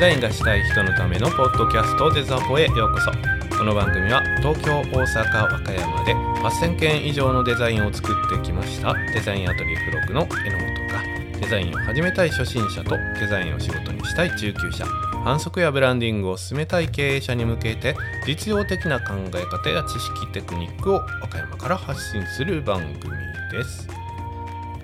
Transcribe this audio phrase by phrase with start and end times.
[0.00, 3.10] ザインがしたい人のためのポッドキャストデザポへようこそ
[3.58, 14.86] この番組は東京大阪和歌山で8000件以上のデザインを作ってきましたデザインアトリエフログの榎本がデザインを始めたい初心者とデザインを仕事にしたい中級者
[15.22, 17.94] 反則やブランディングを進めたい経営者に向けて
[18.26, 23.12] 実用的な考え方や知識テクニックを和歌山から発信する番組
[23.52, 23.86] です。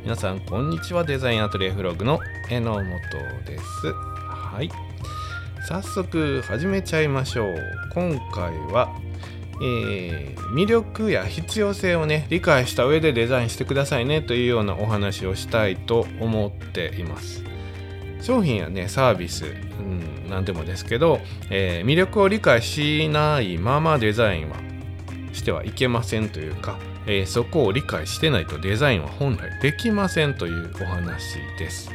[0.02, 1.04] 皆さんこんにちは。
[1.04, 2.84] デザインアトリエフログの榎本
[3.46, 3.94] です。
[4.28, 4.85] はい。
[5.68, 7.56] 早速始めちゃいましょう。
[7.92, 8.94] 今回は、
[9.60, 17.42] えー、魅力や必要性をね理解した上でデザインしてくださいねというようなお話をしたいと思っています。
[18.22, 21.18] 商品やねサービス、うん、何でもですけど、
[21.50, 24.58] えー、魅力を理解しないままデザインは
[25.32, 26.78] してはいけませんというか、
[27.08, 31.90] えー、そこを理解してないとデザインは本来できませんというお話です。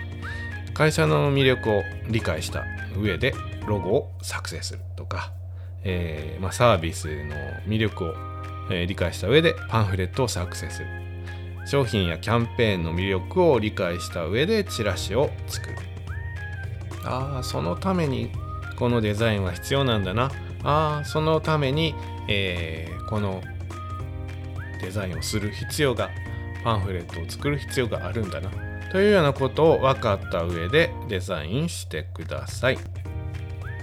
[0.73, 2.65] 会社の魅力を理解した
[2.97, 3.33] 上で
[3.71, 5.31] ロゴを作成するとか、
[5.83, 8.13] えー、まあ、サービスの魅力を、
[8.69, 10.87] えー、理解した上でパンフレットを作成する。
[11.65, 15.75] 商品やキャンペーンの魅力を理解した上でチラシを作る。
[17.03, 18.31] ああそのために
[18.77, 20.31] このデザインは必要なんだな。
[20.63, 21.95] ああそのために、
[22.27, 23.41] えー、この
[24.81, 26.09] デザインをする必要が
[26.63, 28.49] パンフレットを作る必要があるんだな。
[28.91, 32.77] というようなことを分かった上でデザインしてください。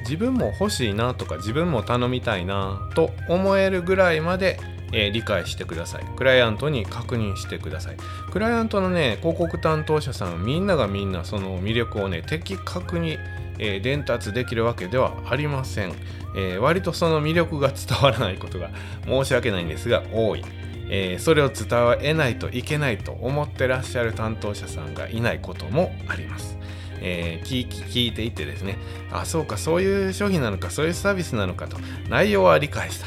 [0.08, 4.58] 自分も欲しいなとか自分も頼みたいなと思えるぐらいまで、
[4.90, 6.04] えー、理解してください。
[6.16, 7.96] クライアントに確認してください。
[8.32, 13.18] クライアントのね、広告担当者さんみんながみんなその魅力をね、的確に、
[13.58, 15.92] えー、伝達できるわけではありません、
[16.34, 18.70] えー、割とその魅力が伝わらないことが
[19.04, 20.44] 申し訳ないんですが多い。
[20.90, 21.68] え、それを伝
[22.00, 26.56] えないといけないと思ってらっしゃる担当者さんがいないこともあります。
[27.00, 28.78] えー、聞聞いていってですね。
[29.12, 31.76] あそうかそういう商品なのかそういうサービスなのかと
[32.08, 33.06] 内容は理解した。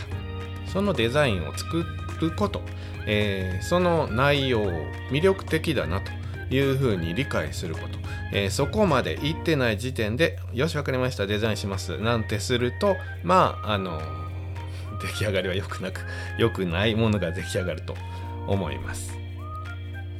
[0.71, 1.85] そのデザインを作
[2.21, 2.61] ること、
[3.05, 4.71] えー、その内容を
[5.11, 6.11] 魅力的だなと
[6.53, 7.99] いうふうに理解すること、
[8.33, 14.01] えー、そこまでいってない時点でよし分かりましたデザインしますなんてするとまああの
[15.01, 16.01] 出来上がりは良くなく
[16.37, 17.95] 良くないものが出来上がると
[18.47, 19.20] 思います。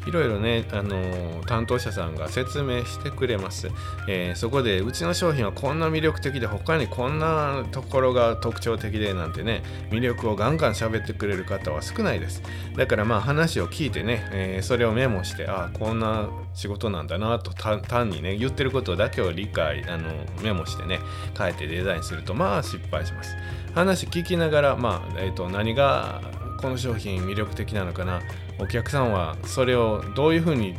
[0.05, 3.69] いろいろね、あの、担当者さんが説明してくれます、
[4.07, 12.41] えー、そこでうちの商品はこんな魅力的で他にこんなところが特徴的でなんてね魅力をガンガン喋ってくれる方は少ないです。
[12.75, 20.09] だからまあ話を聞いてね、えー、それをメモしてああこんな仕事なんだなと単にね言ってることだけを理解あの
[20.41, 20.99] メモしてね
[21.37, 23.35] 変えてデザインするとまあ失敗します。
[23.73, 26.21] 話聞きながらまあ、えーと何が
[26.61, 28.21] この商品魅力的なのかな？
[28.59, 30.75] お客さんはそれをどういうふうに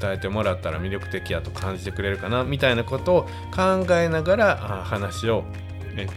[0.00, 2.44] 伝えてもらったら魅力的やと感じてくれるかな？
[2.44, 3.22] みたいなことを
[3.54, 5.44] 考えながら話を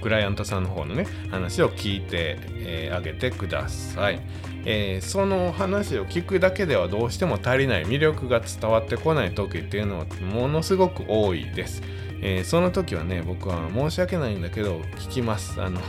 [0.01, 4.19] クライアントさんの方のね話を聞いてあ、げてください、
[4.65, 11.83] えー、その話を聞くだけではどうしても足りない魅力が伝わってこない時っていうのはものすごく多いです、
[12.23, 15.61] えー、その時はね僕は申し訳ないんだけど聞きます。
[15.61, 15.79] あの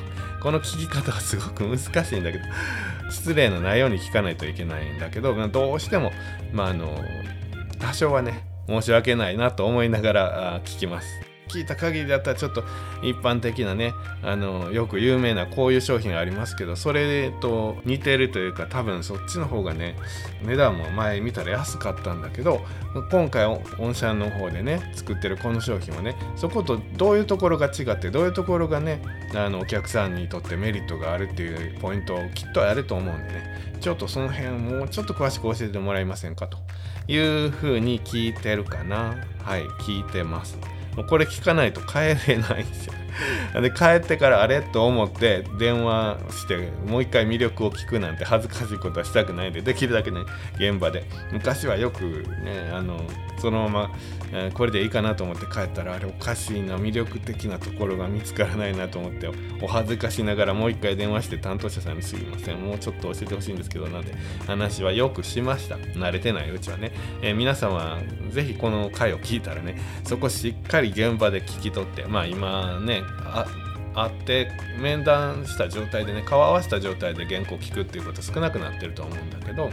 [0.42, 2.44] この聞き方はすごく難しいんだけど
[3.10, 6.12] 失礼のないように聞かないといけないんだけどどうしても
[6.52, 7.02] まああの
[7.78, 11.27] 多少はね申し訳ないなと思いながら聞きます。
[11.48, 12.62] 聞いた限りだったらちょっと
[13.03, 19.97] 一般的なねあのよく有名なこういう商品がありますけどそれと似てるというか多分そっちの方がね
[20.42, 22.60] 値段も前見たら安かったんだけど
[23.10, 23.47] 今回
[23.78, 29.03] 御社の方でね作ってるこの商品はねそことどういうところが違ってどういうところがね
[29.34, 36.58] あのお客さんにとってメリットがあるっていうポイントをきっとあると思うんでねちょっとその辺もうちょっと詳しく教えてもらえませんかと
[37.06, 40.77] いうふうに聞いてるかなはい聞いてます。
[40.97, 42.94] もうこれ聞かないと帰れないんですよ。
[43.60, 50.20] で帰ってからあれと思って電話してもう一回魅力を聞くなんて恥ずかしいことはしたくないんでできるだけね
[50.56, 51.04] 現場で。
[51.32, 53.00] 昔はよくねあの
[53.38, 53.96] そのまま、
[54.32, 59.28] えー、これでいいかなと思って帰ったらあれおかしいな魅力的なところが見つからないなと思って
[59.62, 64.12] お恥ずかしながらもう一回電話して担当者さんにすいませんもうちょっと教えてほしいんですけどなんて
[64.46, 65.76] 話はよくしました。
[65.76, 67.98] 慣れてないうちはね、えー、皆様
[68.31, 73.46] ぜひこの回を聞いたらねそこしっかり現場で聞き取ってまあ今ねあ
[73.94, 79.70] 会って面談した状態でね顔合わせた状態で原稿を聞くっていうこと少なくなってると思うんだけど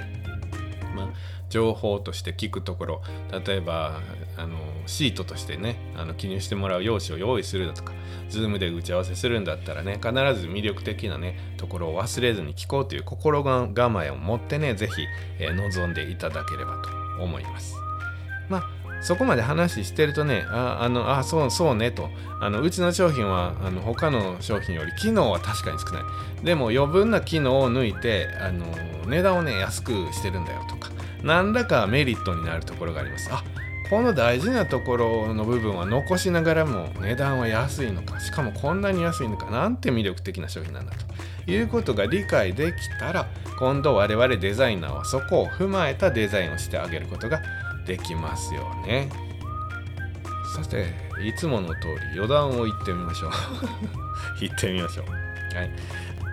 [0.96, 1.10] まあ
[1.50, 3.02] 情報として聞くところ
[3.46, 4.02] 例えば
[4.38, 7.94] あのシートとしてねあの記入してもらう用紙を用意するだとか
[8.30, 10.10] Zoom で打ち合わせするんだったらね必
[10.40, 14.94] ず魅力的なねところを忘れずに聞こうという心構えを持ってね是非、
[15.40, 17.76] えー、望んでいただければと思います。
[18.50, 18.75] まあ
[19.06, 22.10] そこまで話してるとねああのあそうそうねと。
[22.42, 26.04] あのうちの商品はあの他の商品より機能は確かに少ない。
[26.44, 28.66] でも余分な機能を抜いてあの
[29.06, 30.90] 値段をね安くしてるんだよとか。
[31.22, 33.30] 何らかメリットになるところがあります。
[33.32, 33.44] あ
[33.92, 41.06] この大事なところの部分は残しながらも値段は安いのかしかもこんなに安いのかなんて魅力的な商品なんだと。
[41.48, 43.28] いうことが理解できたら
[43.60, 47.42] 今度我々デザイナーはそこを踏まえたデザインをしてあげることが
[47.86, 49.10] できますよね。
[50.56, 53.32] さていつもの通り余談を言ってみましょう。
[54.40, 55.06] 言ってみましょう。
[55.56, 55.70] はい。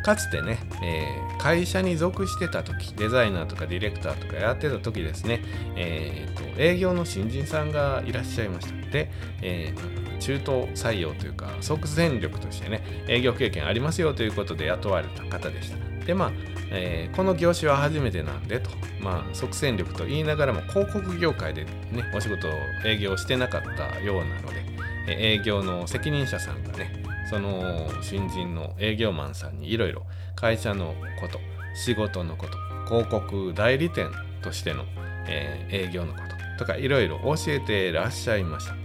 [0.02, 5.40] かつてね、えー、会社に属してた時デザイナーとかディレクターとかやってた時ですね、
[5.76, 8.90] えーと、営業の新人さんがいらっしゃいました。
[8.90, 9.10] で、
[9.43, 15.91] えー、中途採用というか即戦力としてね営業経験ありますよということで雇われた方でした。
[16.06, 16.32] でまあ、
[16.70, 18.70] えー、この業種は初めてなんでと。
[19.02, 22.52] まあ即戦力と言いながらも広告業界でねお仕事を
[22.84, 24.64] 営業してなかったようなので
[25.08, 30.04] 営業の責任者さんがねその新人の営業マンさんにいろいろ
[30.37, 31.40] 会社のこと
[31.75, 32.52] 仕事のこと
[32.87, 34.10] 広告代理店
[34.40, 34.84] としての、
[35.26, 36.20] えー、営業のこ
[36.58, 38.76] ととかいろいろ教えてらっしゃいました。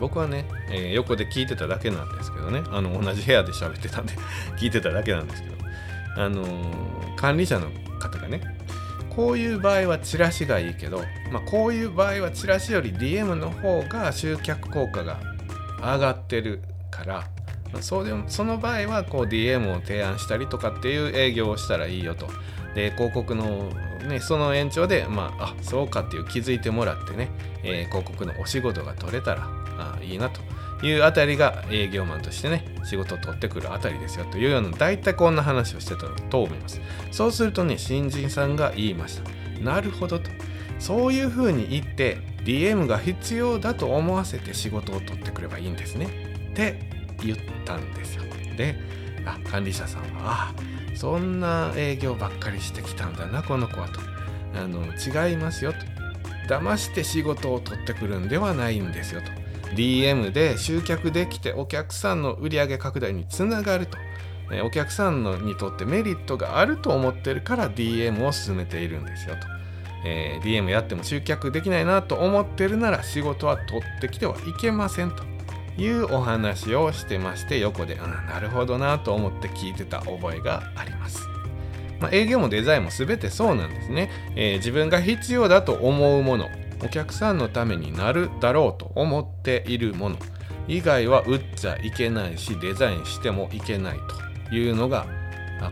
[0.00, 2.62] 僕はね、えー、横で聞いてただけなんですけどね。
[2.70, 4.12] あの同じ部屋で喋ってたんで
[4.58, 5.55] 聞いてただけなんですけど。
[6.16, 6.44] あの、
[7.16, 8.40] 管理者の方がね
[9.10, 11.02] こういう場合はチラシがいいけど、
[11.32, 15.18] まあ、こういう場合はチラシより DM の方が集客効果が
[15.80, 16.60] 上がってる
[16.90, 17.24] から
[17.80, 22.28] そうでもその場合はこう DM を提案したりとかっていう営業をしたらいいよと。
[22.74, 23.70] で広告の、
[24.06, 27.30] ね、その延長で、まあ、あそうかっていう気づいてもらってね、
[27.62, 29.48] えー、広告のお仕事が取れたら
[29.78, 30.42] あいいなと
[30.86, 36.80] いうあたりが営業マンとしてね仕事を取ってくるあたりですよというような大体こんな話をしてたと思います。
[37.10, 39.30] そうするとね新人さんが言いました。
[39.60, 40.30] なるほどと。
[40.78, 46.06] そういうふうに言って DM が必要だと思わせて仕事を取ってくればいいんですね。
[46.52, 46.78] って
[47.22, 48.24] 言ったんですよ。
[48.56, 48.76] で
[49.24, 50.54] あ管理者さんはあ
[50.94, 54.00] そんな営業ばっかりしてきたんだなこの子はと。
[54.54, 55.78] あの違いますよと。
[56.48, 59.45] 騙して仕事を取ってくるんではないんですよと。
[59.74, 63.98] DM で集客できてお客さんの売上拡大につながると。
[64.52, 69.40] えお客さんのにとってメリットがあると思ってるから DM を進めているんですよと、
[70.04, 75.24] えー、DM やっても集客できないなと思ってるなら仕事は取ってきてはいけませんと
[75.76, 81.26] いうお話をしてまして横で、うん、なるほどなと思って聞いてた覚えがあります。
[82.00, 86.50] まあ、営業もデザインも全てそうなんですね、えー、自分が必要だと思うもの
[86.82, 90.16] お客さんのためになるだろうと思っているもの。
[90.68, 93.98] 以外は売っちゃいけないしデザインしてもいけない
[94.48, 95.06] というのが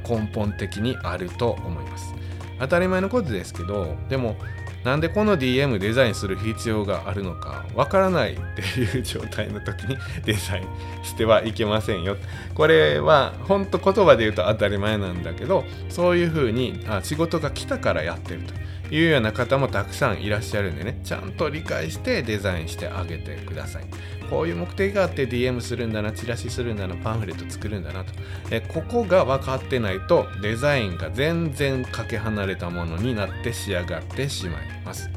[0.09, 2.15] 根本的にあると思います。
[2.61, 4.37] 当たり前のことですけどでも
[4.85, 12.17] なんでこの DM デザインする必要があるのかわからないっていう状態の時にデザインしてはいけませんよ。
[12.55, 18.55] これは本当言葉で言うと当たり前なんだけどそういうふうにあ仕事が来たからやってると。
[18.95, 21.01] いうような方もたくさんいらっしゃるんでね。
[21.03, 23.85] ちゃんと理解してデザインしてあげてください。
[24.31, 28.13] こういう目的があって DM するんだなチラシするんだなパンフレット作るんだなと。
[28.53, 35.11] えここが分かってないとデザインが全然かけ離れたものになって仕上がってしまいます。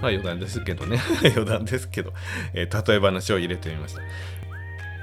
[0.00, 0.98] まあ余談ですけどね。
[1.36, 2.14] 余談ですけど、
[2.54, 3.96] えー、例え話を入れてみまし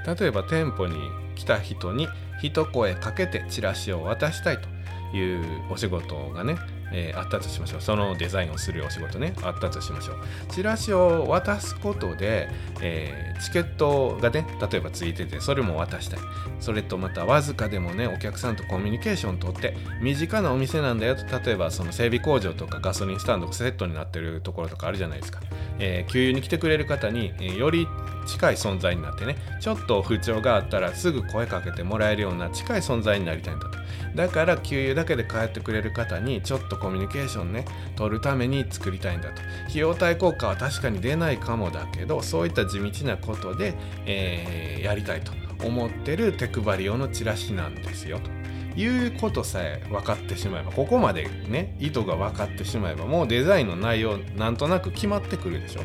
[0.04, 0.14] た。
[0.14, 0.96] 例えば店舗に
[1.36, 2.08] 来た人に
[2.42, 4.68] 一声かけてチラシを渡したいと。
[5.12, 6.56] いうお仕事がね
[6.92, 7.80] えー、あったとしましょう。
[7.80, 10.16] そのデザインをするお仕事ねあったとしましょう。
[10.50, 12.48] チラシを渡すことで、
[12.80, 16.20] えー、チケットがね例えばついててそれも渡したい。
[16.60, 25.40] それとまたわずかでもねお客さんとコミュニケーション取って身近なお店なんだよと例えばその整備工場とかガソリンスタンドがセットになってるところとかあるじゃないですか、
[25.78, 27.88] えー、給油に来てくれる方に、えより
[28.26, 33.81] 近い存在になってねちょっと不調があったらすぐ声かけてもらえるような近い存在になりたいんだと。
[34.14, 37.64] だから給油だけで帰ってくれる方にちょっとコミュニケーションね
[37.96, 39.42] 取るために作りたいんだと。
[39.68, 43.74] 費用対効果は確かに出ないかもだけどそういった地道なことで、
[44.06, 45.32] えー、やりたいと
[45.64, 48.30] 思ってる手配り用のチラシなんですよと。
[48.74, 55.82] いうことさえ分かってしまえばここまでね意図が分かってしまえばもうデザインの内容なんとなく決まってくるでしょ。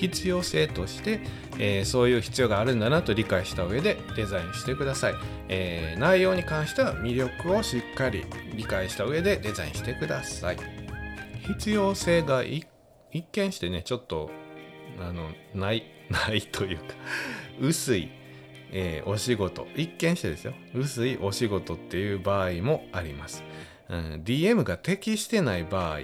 [0.00, 1.20] 必要性として、
[1.58, 5.14] えー、そういう必要があるんだなと理解した上でデザインしてください、
[5.48, 10.56] えー、内容に関しては魅力をしっかり理解した上でデザインしてください。
[11.46, 12.66] 必要性が一
[13.32, 14.30] 見してねちょっと
[14.98, 16.84] あのない ないというか
[17.60, 18.08] 薄い、
[18.72, 19.68] えー、お仕事。
[19.76, 20.54] 一見してですよ。
[20.74, 23.44] 薄いお仕事っていう場合もあります、
[23.88, 26.00] うん、DM が適してない場合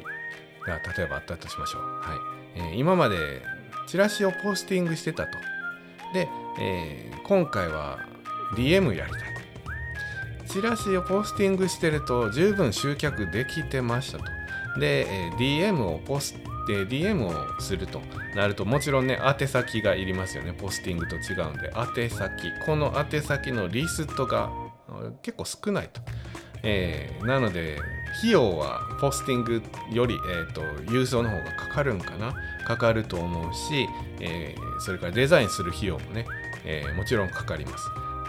[0.67, 1.83] が例えばあったとしましょう。
[1.83, 2.37] はい。
[2.57, 3.43] えー、今まで
[3.87, 5.38] チラシをポスティングしてたと。
[6.12, 6.28] で、
[6.61, 7.99] えー、今回は
[8.57, 9.23] DM やりたい。
[10.47, 14.25] チラシをポスティングしてると十分集客できてましたと。
[14.78, 16.35] で、えー、DM をポス
[16.66, 18.00] で DM をすると
[18.35, 24.50] なるともちろんね宛先がいりますよねポスティングと違うんで宛先この宛先のリストが
[25.23, 26.00] 結構少ないと、
[26.62, 27.78] えー、なので
[28.19, 32.35] 費用はポスティングより、えーと、郵送の方がかかるんかな？
[32.67, 33.87] かかると思うし、
[34.21, 36.27] えー、それからデザインする費用もね、
[36.65, 37.89] えー、もちろんかかります。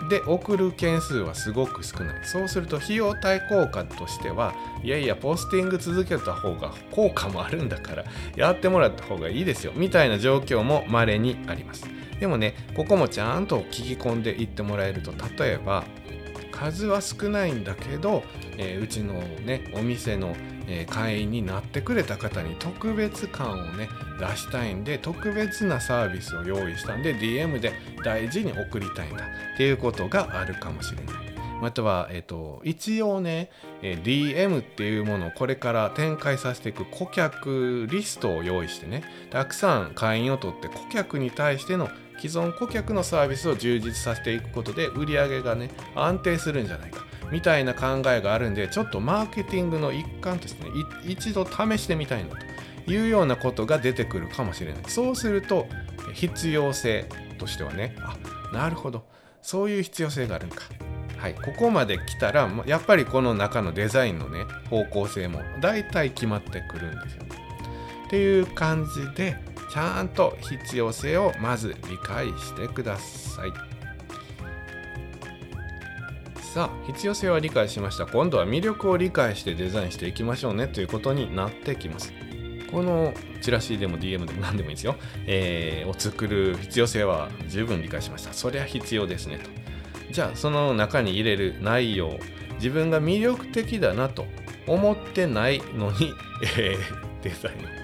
[0.10, 2.25] で送る件数はすごく少ない。
[2.25, 4.53] そうすると費用対効果としては
[4.84, 9.74] いやいやポスティング続けた方が効果もあるんだからやってもらった方がいいですよ。
[9.75, 11.86] みたいな状況も稀にあります。
[12.20, 15.84] でもねここもちゃんと聞き込んでいってもらえると例えば
[16.57, 18.23] 数は少ないんだけど、
[18.57, 19.13] えー、うちの
[19.45, 20.35] ねお店の、
[20.67, 27.73] えー、会員になってくれた方に特別感をね出したいんで特別なサービスを用意したんで DM で
[28.03, 31.27] 大事に送りたいんだっていうことがあるかもしれない。
[31.61, 33.49] または、えっ、と、一応ね、
[33.81, 47.05] え DM っていうものをこれから展開させていく顧客リストを用意してね、たくさん会員を取って顧客に対しての既存顧客のサービスを充実させていくことで売り上げがね安定するんじゃないか。
[47.31, 50.71] みたいな考えがあるんでちょっとマーケティングの一環としてね
[51.05, 52.36] 一度試してみたいな
[52.86, 54.83] というようなことが出てくるかもしれない。
[54.88, 55.67] そうすると
[56.13, 57.05] 必要性
[57.38, 58.17] としてはねあ
[58.53, 59.05] なるほど。
[59.41, 60.63] そういう必要性があるんか。
[61.17, 67.24] はい、ここまで来たらやっぱりこの中のデザインのね方向性も大体決まってくるんですよ。
[68.05, 69.36] っていう感じで
[69.77, 73.53] ちゃんと必要性をまず理解してください。
[76.41, 78.07] さあ必要性は理解しました。
[78.07, 82.12] 今度は魅力を理解してデザインしていきましょうねということになってきます。
[82.72, 84.96] このチラシでも DM でも何でもいいですよ、
[85.27, 88.34] えー、を作る必要性は十分理解しました。
[88.34, 89.48] そりゃ必要ですねと。
[90.12, 92.17] じゃあその中に入れる内容
[92.55, 94.25] 自分が魅力的だなと
[94.65, 96.15] 思ってないのに、
[96.57, 97.76] えー、デザイン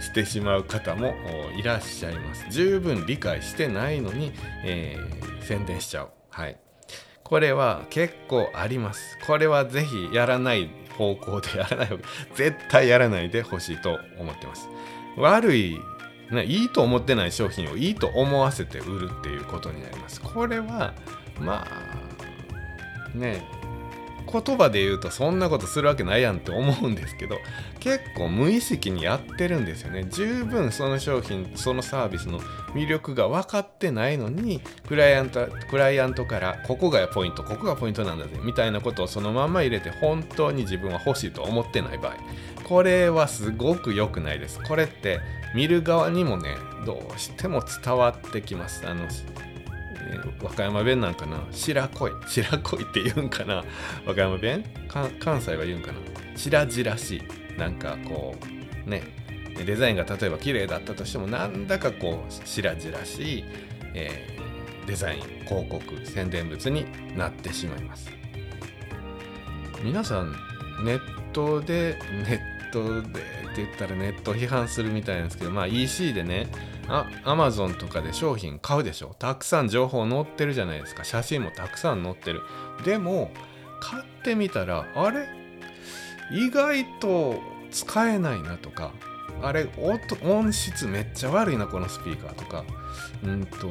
[0.00, 1.14] してしまう方も
[1.58, 2.46] いらっしゃいます。
[2.50, 4.32] 十分理解してないのに、
[4.64, 6.10] えー、宣伝しちゃう。
[6.30, 6.56] はい。
[7.22, 9.18] これは結構あります。
[9.26, 11.96] これはぜひやらない方向でやらない方、
[12.34, 14.68] 絶対やらないでほしいと思ってます。
[15.16, 15.80] 悪い、
[16.30, 20.20] ね、いいと思ってない商品をいいと思わせて売るっていうことになります。
[20.20, 20.94] これは、
[21.40, 23.42] まあ、ね、
[24.30, 27.38] 言葉で言うとそんなことするわけないやんって思うんですけど
[27.80, 30.06] 結構無意識にやってるんですよね。
[30.10, 32.40] 十分その商品そのサービスの
[32.74, 42.16] 魅力が分かってないのにクライアントクライアントからここがポイントここがポイントなんだぜみたいなことをそのまま入れて本当に自分は欲しいと思ってない場合。
[42.64, 44.60] これはすごく良くないです。
[44.60, 45.20] これって
[45.54, 48.86] 見る側にもねどうしても伝わってきます。
[48.86, 49.06] あの
[50.42, 51.42] 和歌山弁なんかな？
[51.50, 53.64] 白恋白恋って言うんかな？
[54.06, 54.64] 和歌山弁？
[55.20, 55.98] 関西は言うんかな？
[56.36, 57.58] 白々しい。
[57.58, 58.34] なんかこ
[58.86, 59.02] うね。
[59.64, 63.44] デザインが例えば綺麗だったとしてもなんだかこう白々しい、
[63.94, 66.84] えー、デザイン広告宣伝物に
[67.16, 68.10] なってしまいます。
[69.82, 70.36] 皆さん
[70.84, 71.00] ネッ
[71.32, 73.02] トでネットでっ
[73.54, 76.48] て言ったらネット批判するみたいなんですけどまあ EC でね
[76.88, 79.14] あアマゾンとかで商品買うでしょ？
[79.18, 81.04] たくさん情報載ってるじゃないですか。
[81.04, 82.42] 写真もたくさん載ってる。
[82.84, 83.30] でも
[83.80, 85.28] 買ってみたらあれ？
[86.32, 87.40] 意外と
[87.70, 88.92] 使えないなとか
[89.42, 89.68] あれ
[90.22, 92.64] 音質めっちゃ悪いなこのスピーカーとか。
[93.24, 93.68] うんと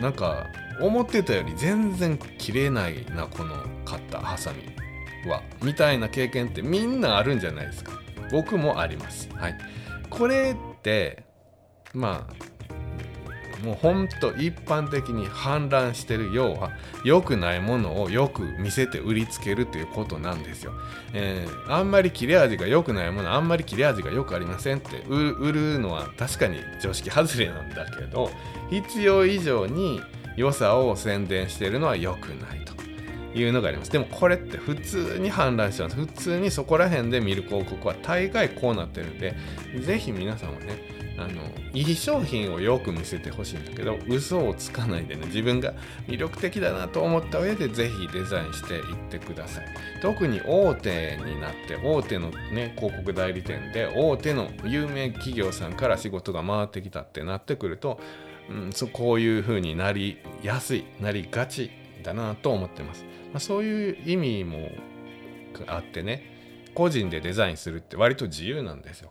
[0.00, 0.46] なんか
[0.80, 3.54] 思ってたより全然切れないなこの
[3.86, 4.62] 買ったハサミ
[5.30, 5.42] は。
[5.62, 7.92] みたいな経験ってみんなあるんじゃないですか。
[8.30, 9.28] 僕もあります。
[9.34, 9.58] はい。
[10.10, 11.24] これって
[11.96, 12.46] まあ
[13.64, 16.72] もうほんと一般的に氾濫してる要は
[17.04, 20.72] 良くないものをよく見せて売りつけるということなんですよ。
[21.14, 28.30] えー、あんまり切れ味が良くないものあんまり切れ味が良くありませんって売るのは確かに常識外れなんだけど
[28.70, 30.02] 必要以上に
[30.36, 32.76] 良さを宣伝してるのは良くないと。
[33.34, 33.90] いうのがあります。
[33.90, 35.96] でもこれって普通に氾濫してます。
[35.96, 39.34] 普通にそこら辺で見る広告は大概こうなってるんで、
[39.82, 40.78] ぜひ皆さんはね、
[41.18, 41.42] あの
[41.72, 45.72] いい商品をよく見せてほしいんだけど嘘をつかないでね自分が
[46.06, 49.66] 魅力的だなと思った上でぜひデザインしていってください。
[50.02, 57.98] 特に大手になって大手のね広告代理店で大手の有名企業さんから仕事が回ってきたってなってくると、
[58.50, 61.70] うん、そこういう風になりやすいなりがち
[62.02, 64.70] だなと思ってます、まあ、そういう意味も
[65.66, 69.10] あってね個人でデザインするって割と自由なんですよ。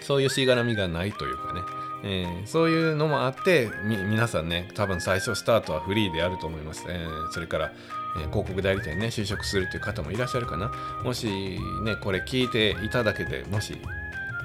[0.00, 1.60] そういうしがらみがないというかね、
[2.04, 7.72] えー、そういうのもあって皆さんね多分最初スタートはフリーであると思います、えー、それから、
[8.16, 10.72] えー、広告代理店ね就職するという方もいらっしゃるかな。
[11.02, 13.76] もしねこれ聞いていただけてもし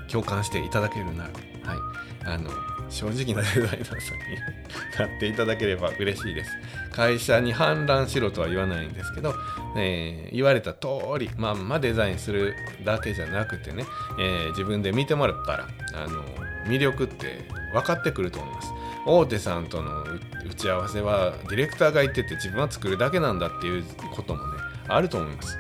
[0.10, 1.30] 共感していただけるなら
[1.64, 1.80] はい。
[2.26, 2.50] あの
[2.92, 4.38] 正直なデザイナーさんに
[5.00, 6.52] なっていただければ嬉しいです。
[6.92, 9.34] 会社に反乱しろとは言わないんですけど、
[9.78, 13.86] えー、言われた通りまんまデザインするだけじゃなくてね、
[14.20, 16.24] えー、自分で見てもらったらあの
[16.68, 18.74] 魅力って分かってくると思います。
[19.06, 23.84] 大手さんとの打ち合わせはディレクターが言ってて自分は作るだけなんだっていう
[24.14, 25.58] こともねあると思います。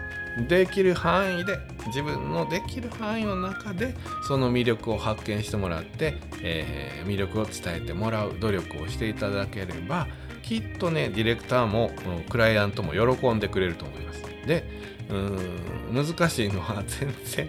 [0.47, 3.95] できる範囲で自分のできる範囲の中で
[4.27, 10.07] その魅力を発見してもらって、えー、魅力を伝えてもらう努力をしていただければ
[10.41, 11.91] きっとねディレクターも
[12.29, 14.21] クライアントも喜んでくれると思います。
[14.45, 14.63] で
[15.09, 17.47] うん難しいのは全然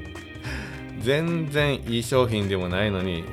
[1.00, 3.24] 全然いい商品でもないのに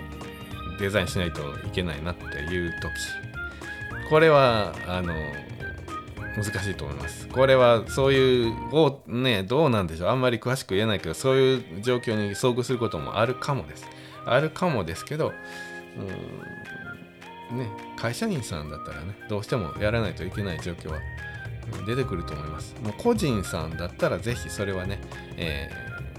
[0.80, 3.30] デザインしないといけないなっていう時。
[4.10, 5.14] これはあの
[6.36, 7.28] 難しいと思います。
[7.28, 8.54] これはそういう
[9.08, 13.86] ねどうなんでしょうあんまり詳しく言えないけどそういう状況に遭遇することもあるかもです。
[14.26, 15.34] あるかもですけど
[17.52, 17.68] うんね
[17.98, 21.00] 会社員さんだったらねどうしてもやらないといけない状況は
[21.86, 22.76] 出てくると思います。
[22.84, 25.00] もう個人さんだったら是非それはね、
[25.38, 25.70] え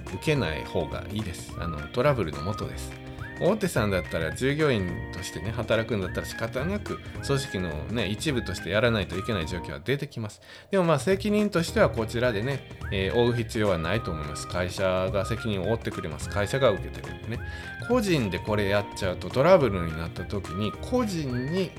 [0.06, 1.54] ー、受けない方がいいです。
[1.58, 2.99] あのトラブルのもとです。
[3.40, 10.40] 大手さんだったら従業員としてね働くんだったら仕方なく組織のね一部としてやらないといけない状況は出てきます。
[10.70, 14.46] でもまあ責任としてはこちらでね、えー、負う必要はないと思います。
[14.46, 16.28] 会社が責任を負ってくれます。
[16.28, 17.40] 会社が受けてるんでね。
[17.88, 21.70] 個人でこれやっちゃうとトラブルになった時に個人に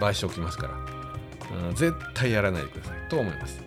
[0.00, 3.08] 賠償きますから、うん、絶対やらないでください。
[3.08, 3.62] と思います。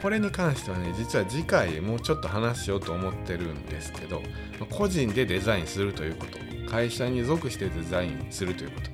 [0.00, 4.20] これに関してはね実は次回もうちょっと話しようと思ってるんですけど
[4.68, 6.51] 個人でデザインするということ。
[6.72, 8.90] 会社に属してデザインするということ。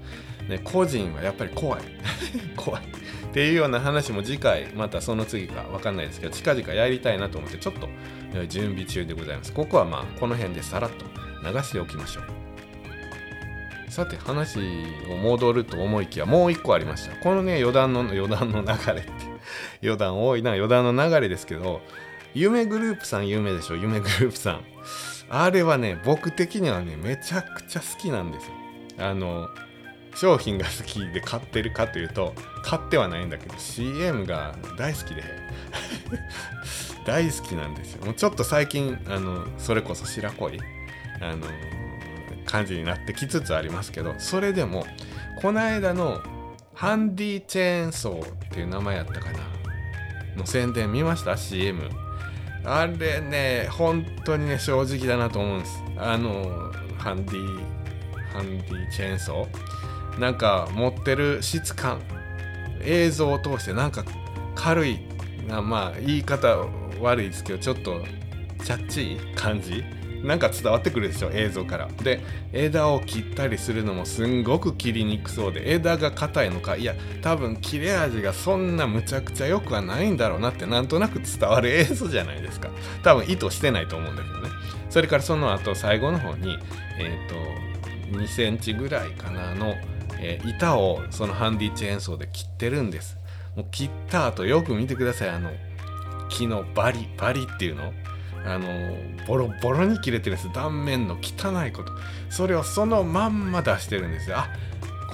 [0.52, 1.82] ね、個人はやっぱり怖い。
[2.56, 2.82] 怖い。
[2.82, 2.86] っ
[3.32, 7.88] ていうような話も次回、またその次かわかんないですけど、近々やりたいなと思って、ちょっと
[8.48, 9.52] 準備中でございます。
[9.52, 11.04] ここはまあ、この辺でさらっと
[11.52, 12.24] 流しておきましょう。
[13.92, 14.58] さて、話
[15.10, 17.14] を戻ると思いきや、もう一個ありました。
[17.16, 19.12] このね、余談の、余談の流れって、
[19.82, 21.80] 余談多いな、余談の流れですけど、
[22.34, 24.77] 夢グループさん有名でしょ、夢グループさん。
[25.30, 28.52] あれはね僕的にはねめちゃくちゃ好きなんですよ。
[28.98, 29.48] あの
[30.14, 35.22] 商品が好きで買ってるかというと買ってはないんだけど CM が大好きで
[37.06, 38.04] 大好きなんですよ。
[38.04, 40.60] もうちょっと最近あのそれこそ白濃い
[41.20, 41.46] あの
[42.46, 44.86] 感じになってきつつありますけどそれでも
[45.42, 46.20] この間の
[46.74, 49.38] ハンディチェーンソーっていう名前やったかな
[50.36, 51.90] の宣伝見ました？CM
[52.64, 55.82] あれね本当にね正直だなと思うんです。
[55.96, 57.60] あのハンディ
[58.32, 60.20] ハンディチェーンソー。
[60.20, 62.00] なんか持ってる質感。
[62.80, 64.04] 映像を通してなんか
[64.54, 65.00] 軽い
[65.48, 66.66] なまあ言い方
[67.00, 68.00] 悪いですけどちょっと
[68.64, 69.82] チャッチい感じ。
[70.22, 71.88] なんか伝わってくるでしょ映像から。
[72.02, 72.20] で
[72.52, 76.76] 枝を切ったりするのもすんごく切りにくそうで枝が硬いのか。
[76.76, 82.70] いや多分切れ味がそんなむちゃくちゃ良くはないんだろうなってなんとなく伝わる映像じゃないですか。
[83.02, 84.48] 多分意図してないと思うんだけどね。
[84.90, 86.58] それからその後最後の方に
[86.98, 89.74] えっ、ー、と2センチぐらいかなの、
[90.18, 93.16] えー、板をそのハンディチェーンソーで切ってるんです。
[93.56, 95.28] もう切った後よく見てください。
[95.30, 95.50] あの
[96.28, 97.92] 木のバリバリっていうの。
[98.44, 98.66] あの
[99.26, 101.92] ボロボロに切れてるんです断面の汚いこと。
[102.30, 104.38] それをそのまんま出してるんですよ。
[104.38, 104.48] あ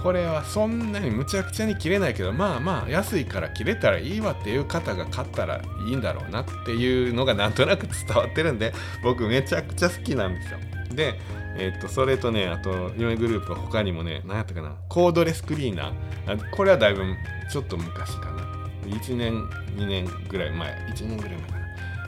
[0.03, 10.59] これはそんなにむちゃくちゃに切れないけどまあまあ安いから切れたらいいわっていう方が買ったらいいんだろうなっていうのがなんとなく伝わってるんで僕めちゃくちゃ好きなんですよ。
[10.95, 11.19] で
[11.57, 16.51] えっとそれとねあと夢グループは他にもね何やったかなコードレスクリーナー。
[16.51, 17.03] これはだいぶ
[17.51, 18.43] ちょっと昔かな。
[18.87, 20.71] 1年2年ぐらい前。
[20.95, 21.54] 1年ぐらい前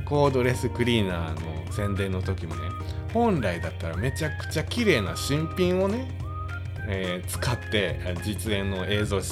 [0.07, 2.63] コードレスクリーナーの宣伝の時もね
[3.13, 6.09] 本来だったらめちゃくちゃ綺麗な新品をね、
[6.89, 9.23] えー、使って実演の映像流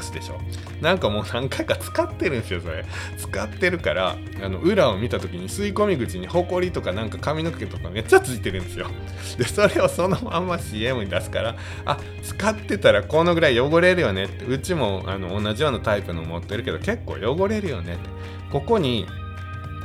[0.00, 0.38] すでしょ。
[0.80, 2.84] なんかもう何回か使ってるんですよそれ。
[3.18, 8.88] 使ってるからあの裏を見た時に吸い込み口にホコリとかなんか髪の毛とかめっちゃついてるんですよ。
[9.36, 18.08] でそれをそのまま CM に出すからあ使ってたらこのぐらい汚れるよねってうちもあの同じようなタイプの持ってるけど結構汚れるよねって。
[18.50, 19.06] ここに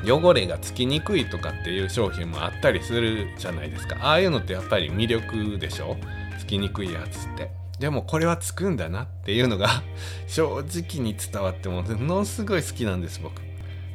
[0.05, 3.97] 汚れがつきにくいとかっていう商品もあったりするじゃないですか。
[4.01, 5.97] ああいうのってやっぱり魅力でしょ？
[6.39, 7.51] つきにくいやつって。
[7.79, 9.83] でもこれはつくんだなっていうのが
[10.27, 13.41] 正直に伝わってもものすごい好きなんです僕。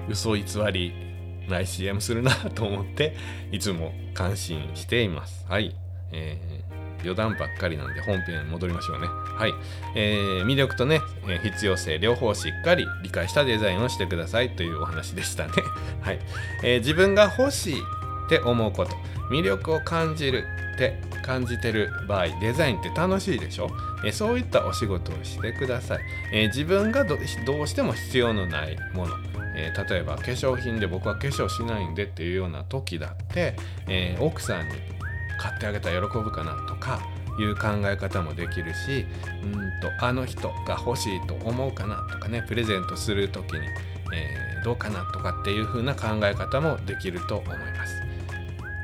[0.08, 0.92] 嘘偽り
[1.48, 3.16] ない CM するなと思って
[3.52, 5.46] いつも感心しています。
[5.48, 5.74] はい、
[6.12, 6.49] えー、
[7.02, 9.08] 余談ばっかりなんで本編に戻りましょうね。
[9.08, 9.54] はい。
[9.94, 15.52] えー、魅力とね、えー、必要性両方しっかり理解したデザインをしてくださいというお話でしたね。
[16.00, 16.18] はい。
[16.62, 18.92] えー、自分が欲しいって思うこと、
[19.30, 23.70] 魅力を感じるって感じてる場合、デザインって楽しいでしょ、
[24.04, 26.00] え、そういったお仕事をしてください。
[26.32, 29.14] え、自分がどうしても必要のないもの、
[29.56, 33.56] え、例えば化粧品で僕は化粧しないんでっていうような時だって、
[33.88, 34.74] え、奥さんに
[35.40, 37.00] 買ってあげたら喜ぶかなとか
[37.38, 39.06] いう考え方もできるし
[39.42, 43.60] うんとあの人が欲しいと思うかなとかねプレゼントする時に、
[44.12, 47.94] えー、どうかなとかっていう風な考え方もできると思います。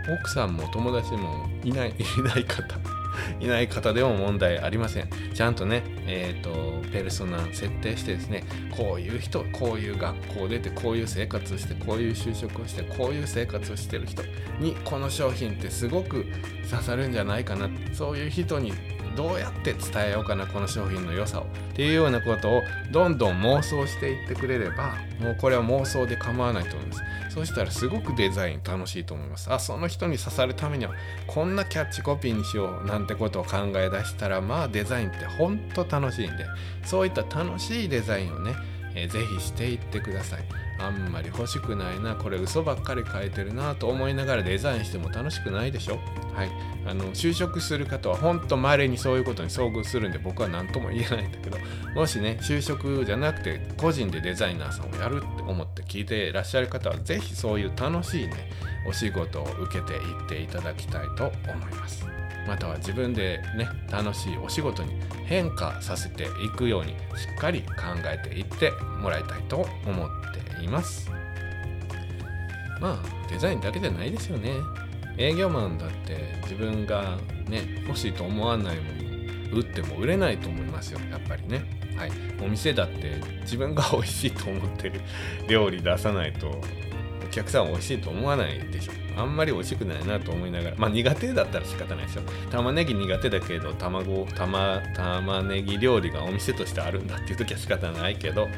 [0.09, 2.79] 奥さんも友達もいない いない方。
[3.41, 5.09] いない方でも問題ありません。
[5.35, 14.23] ちゃんとね、えっ、ー、と、ペルソナ設定してですね、こういう人、こういう学校出て、こういう生活をして、こういう就職をして、こういう生活をしてる人
[14.61, 16.27] に、この商品ってすごく
[16.71, 17.69] 刺さるんじゃないかな。
[17.93, 18.73] そういう人に
[19.17, 27.03] どうやって伝えようかなこの商品の良さをっていうようなことをどんどん妄想していってくれればもうこれは妄想で構わないと思います。
[27.31, 29.53] そうしたらすごくデザイン楽しいと思います。
[29.53, 30.93] あその人に刺さるためには
[31.27, 36.47] こんなキャッチコピーにしようなんてことを考え出したらまあデザインってほんと楽しいんで
[36.85, 38.55] そういった楽しいデザインをね、
[38.97, 40.41] えー、ぜひしていってください。
[40.79, 42.17] あんまり欲しくないな。
[42.17, 45.99] これ嘘ばっかり書いてるなと思いながらデザインしても楽しくないでしょ？
[46.35, 46.51] はい。
[46.87, 51.59] あの就職する方はほんと稀にそういうことに遭遇するんで僕は何とも言えないんだけど
[51.97, 58.51] もしね就職じゃなくて個人でデザイナーさんをやるって思って聞いていらっしゃる方は是非そういう楽しいね
[58.89, 62.07] お仕事を受けていっていただきたいと思います。
[62.47, 67.73] または自分でね楽しいお仕事に変化させていくようにしっかり考
[68.05, 70.09] えていってもらいたいと思っ
[70.57, 71.11] ています。
[72.81, 74.53] まあデザインだけじゃないですよね。
[75.19, 77.17] 営業マンだって自分が
[77.49, 79.07] ね欲しいと思わないもの
[79.59, 81.01] 売っても売れないと思いますよ。
[81.11, 81.65] やっぱりね。
[81.97, 82.11] はい。
[82.43, 85.01] お店だって自分が美味しいと思ってる
[85.49, 86.61] 料理出さないと
[87.37, 88.93] 客さん美味しいと思わないでしょ。
[89.17, 90.77] あんまり美味しくないなと思いながら。
[90.77, 98.49] まあ苦手だったら仕方ないですよ玉ねぎ苦手だけど卵玉玉ねぎ料理がお店としてあるんだっていう時は仕方ないけど。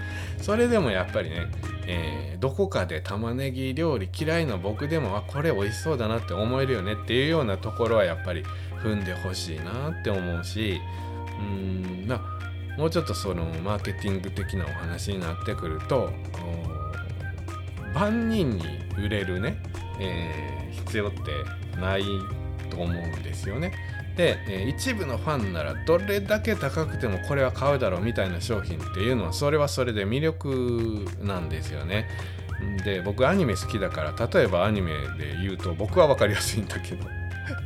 [0.41, 1.49] それでもやっぱりね、
[1.87, 8.45] えー、どこかで玉ねぎ料理嫌いな僕でもあこれ美味しそうだなって思えるよねっていうようなところはやっぱり
[8.83, 10.81] 踏んでほしいなって思うし。
[11.41, 12.39] うんまあ
[12.79, 16.13] もうちょっとそのマーケティング的なお話になってくると
[17.99, 18.65] 万人に
[18.97, 19.57] 売れるね、
[20.01, 22.05] えー、必要ってない
[22.71, 23.73] と思うんですよね。
[24.17, 32.09] で、えー、一部のファンならどれだけ高くてもこれは買うだろうみたいな商品っていうのはそれはそれで魅力なんですよね。
[32.85, 37.07] で僕アニメ好きだから例えばアニメで言うと僕は分かりやすいんだけど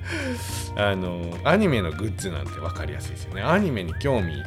[0.77, 4.43] あのアニメのグッズなんて分かりやすいですよねアニメに興味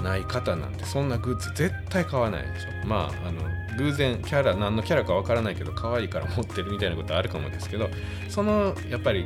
[0.00, 3.42] ない方なんてそんなグッズ絶対買わないでしょまああの
[3.78, 7.88] 偶然キャラ何のキャラかわからないけど可愛いから持ってるみたいなことあるかもですけど
[8.28, 9.24] そのやっぱり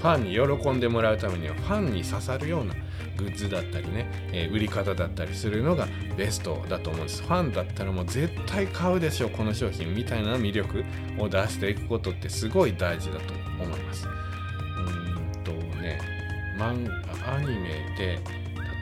[0.06, 2.74] ァンに喜んでもらうためにはファンに刺さるような
[3.16, 7.22] グッズだったりね、えー、売り方だったりするのがベストだと思うんです。
[7.22, 10.84] ファンだったらもう絶対買うでしょこの商品みたいな魅力
[11.18, 14.06] を出していくことってすごい大事だと思います。
[14.06, 15.98] うんとね
[16.58, 16.88] 漫
[17.26, 18.20] アニメで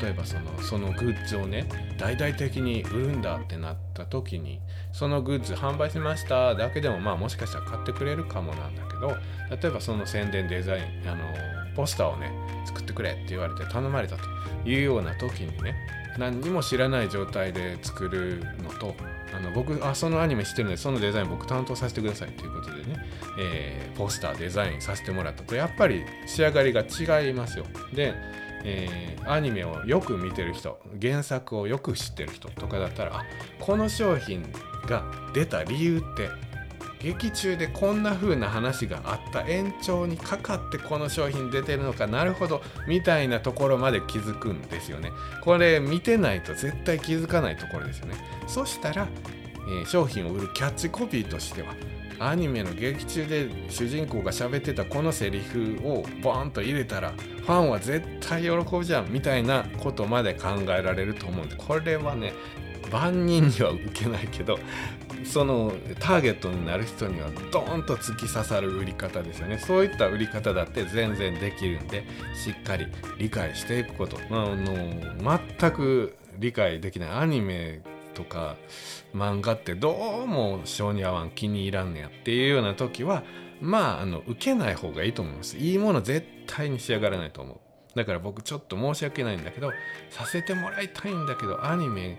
[0.01, 4.61] 例えばそのそのグッズをね大々的に売るんだってなった時に
[4.95, 6.55] そのグッズ販売しました。
[6.55, 9.09] だけでもまあもしかしたら買ってくれるかもなんだけど
[9.51, 11.25] 例えばその宣伝デザインあの
[11.75, 12.31] ポスターをね
[12.65, 14.23] 作ってくれって言われて頼まれたと
[14.65, 15.75] いうような時にね
[16.17, 18.95] 何にも知らない状態で作るのと
[19.37, 23.05] あの僕あそのアニメ知ってるのでそのデザイン僕担当させてくださいということでね、
[23.41, 27.65] えー、ポスターデザインさせてもらったとやっぱり仕上がりが違いますよ。
[27.93, 28.15] で
[28.67, 33.25] えー、アニメをよく見てる人原作をよく知ってる人とかだったらあ
[33.61, 34.43] この商品
[34.85, 36.29] が出た理由って
[37.05, 39.43] 劇中でこんな風な話があった。
[39.47, 42.07] 延長にかかってこの商品出てるのか。
[42.07, 42.63] なるほど。
[42.89, 45.13] みたいなところまで気づくんですよね。
[45.43, 48.15] これ見てないと絶対気づかないところですよね。
[48.47, 49.07] そしたら、
[49.69, 51.75] えー、商品を売るキャッチコピーとしては
[52.19, 62.33] アニメの劇中で主人公が喋ってたこのセリフをボーンと入れたらファンは絶対喜ぶじゃんみたいなことまで考えられると思うんでこれはね
[62.95, 64.57] 万人には受けないけど
[65.25, 69.59] そのターゲットになる人にはドーンと突き刺さる売り方ですよね。
[69.59, 72.05] そういった売り方だって全然できるんで
[72.37, 72.87] しっかり
[73.19, 74.19] 理解していくこと。
[74.31, 77.11] あの全く理解できない。
[77.11, 77.81] アニメ
[78.15, 78.57] とか
[79.13, 83.25] 漫画ってどうも性に合わん気に入らんねやっていうような時は
[83.61, 85.57] まああの受けない方がいいと思います。
[85.57, 87.59] いいもの絶対に仕上がらないと思う。
[87.97, 89.73] だから僕ちょっと申し訳ないんだけど
[90.11, 92.19] させてもらいたいんだけどアニメ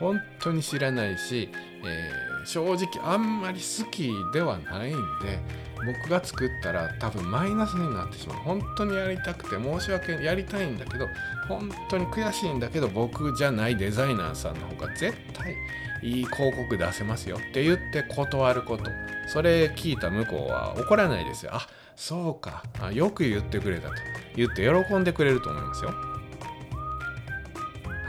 [0.00, 1.50] 本当に知らないし、
[1.84, 5.38] えー、正直あんまり好きではないんで
[5.76, 8.38] 僕が作ったら多分マイナスになってしまう。
[8.38, 11.06] 本当にやりたくて申し訳やりたいんだけど
[11.48, 15.54] 本当に悔しいんだけど僕じゃないデザイナーさんの方が絶対
[16.02, 18.90] いい広告出せますよって言って断ること。
[19.28, 21.52] それ聞いた向こうは怒らないですよ。
[21.54, 22.64] あそうか。
[22.80, 23.94] あよく言ってくれたと。
[24.34, 26.09] 言って喜んでくれると思いますよ。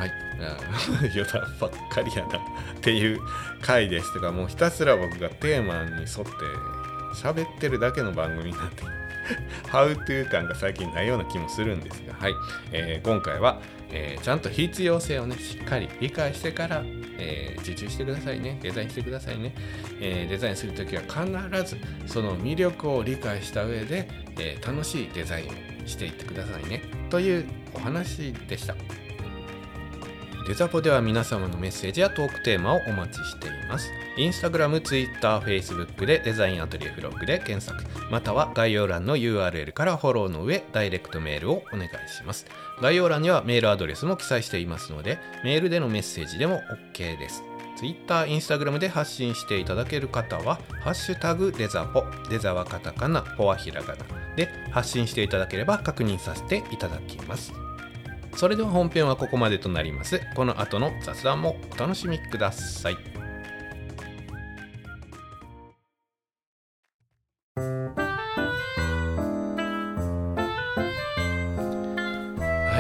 [0.02, 0.12] はい。
[1.14, 2.40] 余談ばっかりやな。
[2.40, 2.40] っ
[2.82, 3.20] ていう
[3.62, 4.12] 回です。
[4.16, 6.32] とかもうひたすら僕がテーマに沿って
[7.14, 8.84] 喋ってるだけの番組なって
[9.72, 12.34] How to 感が最近ないような気もするんですが、はい、
[12.72, 13.62] えー、今回は、
[13.92, 16.82] えー、ちゃんと必要性をね、しっかり理解してから、
[17.20, 19.54] えー、受注してくださいね、デザインしてくださいね、
[20.00, 24.10] えデザインするときは必ずその魅力を理解した上で、
[24.40, 28.76] え楽しいデザインをしていってくださいね、というお話でした。
[30.48, 33.92] デザポでは皆様のメッセージやトークテーマをお待ちしています。
[34.18, 42.48] インスタグラム、ツイッター、フェイスブックでデザインアトリエフロックで検索、または概要欄の URL からフォローの上、ダイレクトメールをお願いします。
[42.82, 46.62] 概要欄にはメールアドレスも記載していますので、メールでのメッセージでも
[46.94, 47.44] OK です。
[47.78, 57.54] ツイッター、インスタグラムで発信していただける方は、ハッシュタグデザポ、デザはカタカナ、ポはひらがなで発信していただければ確認させていただきます。
[58.36, 60.20] それでは本編はここまでとなります。
[60.36, 62.96] この後の雑談もお楽しみください。
[62.96, 63.00] は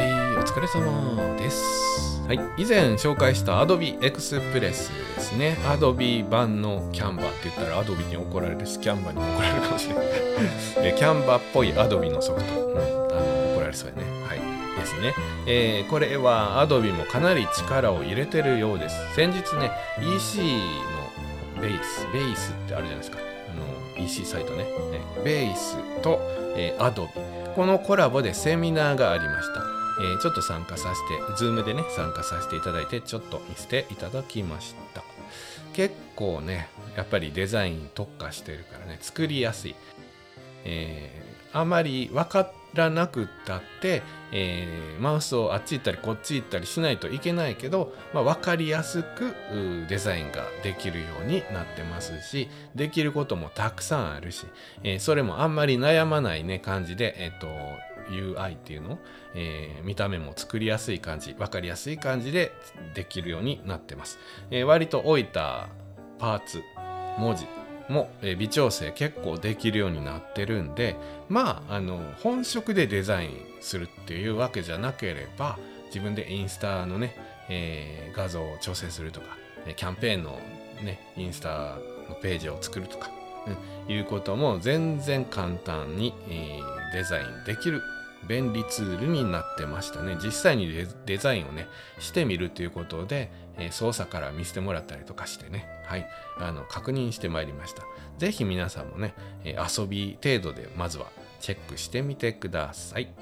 [0.01, 2.21] い、お疲れ様です。
[2.27, 5.57] はい、以前紹介した Adobe Express ですね。
[5.65, 10.05] Adobe 版のキャンバーって言ったら Adobe に怒られるし、キャンバーに怒られるかもしれない。
[10.95, 14.03] キャンバーっぽい Adobe のソフト、うん、あの怒られそうやね。
[14.25, 14.40] はい
[14.79, 15.13] ですね、
[15.45, 18.95] えー、これは Adobe もかなり力を入れてるようです。
[19.15, 20.39] 先日ね EC
[21.55, 23.17] のベースベースってあるじゃないですか。
[23.17, 24.65] あの EC サイトね。
[25.23, 26.19] ベースと、
[26.55, 29.61] えー、Adobe このコラボでセミナーがありました。
[30.01, 31.01] えー、ちょっと参加させ
[31.33, 35.03] て、ズームでね、参加させていただいて、ちょっと見せていただきました。
[35.73, 39.75] 結構ね、やっぱりデザイン特化してるからね、作りやすい。
[40.63, 49.33] えー、あまり分かっらなくったって、えー、マウスをあっち行ったりこっち行ったりしないといけないけど、まあ、分かりやすく
[49.89, 54.45] デザインができるようになってますしできることもたくさんあるし、
[54.83, 57.47] えー、それもあんまり悩まないね感じで、えっ、ー、と
[58.09, 58.99] UI っていうの、
[59.33, 62.51] えー、見た目も作りやすい感じ分かりやすい感じで
[62.93, 65.69] できるようになってます、えー、割と置いた
[66.19, 66.61] パーツ
[67.17, 67.45] 文字
[67.91, 70.95] も、微調整結構できるようになってるんで
[71.29, 77.15] まああの本職でデザインするっていうわけじゃなければ自分でインスタのね、
[77.49, 79.27] えー、画像を調整するとか
[79.75, 80.39] キャンペーンの
[80.83, 81.77] ねインスタ
[82.09, 83.11] のページを作るとか、
[83.87, 87.81] うん、いうことも全然簡単に、えー、デザインできる
[88.27, 90.17] 便利ツールになってましたね。
[90.23, 90.71] 実際に
[91.05, 91.67] デザインをね
[91.99, 95.67] してみるということで、えー、操作から見せてもらったりとかしてね。
[95.85, 96.07] はい。
[96.37, 97.83] あの確認してまいりました。
[98.17, 101.07] 是非皆さんもね、えー、遊び程度でまずは
[101.39, 103.13] チェックしてみてください。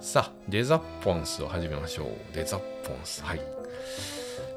[0.00, 2.34] さあデザッポンスを始めましょう。
[2.34, 3.22] デザッポンス。
[3.24, 3.40] はい。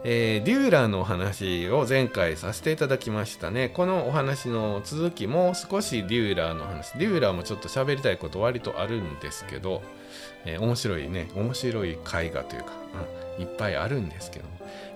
[0.07, 3.69] えー、デューラーのお話を前回させていただきましたね。
[3.69, 6.91] このお話の続き、も少しデューラーの話。
[6.91, 9.81] デューラーもちょっと喋りたいこと割とあるんですけど、
[10.45, 11.97] えー、面白いね、面白い絵
[12.29, 12.73] 画というか、
[13.37, 14.45] うん、いっぱいあるんですけど、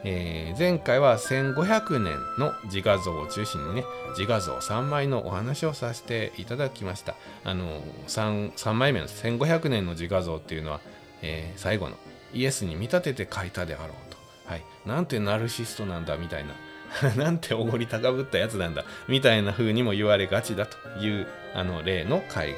[0.04, 7.16] えー、前回は1500年の自画像を中心にね、自画像3枚のお話をさせていただきました。
[7.46, 10.82] あの 3, 3枚目の1500年の自画像っていうのは、
[11.24, 11.98] え、最後の
[12.32, 14.09] イエスに見立てて描いたであろう
[14.50, 22.54] はい、なんてナルシストなんだみたいな なんておごり高ぶったやつなんだみたいな風にも言われがちだというあの例の絵画で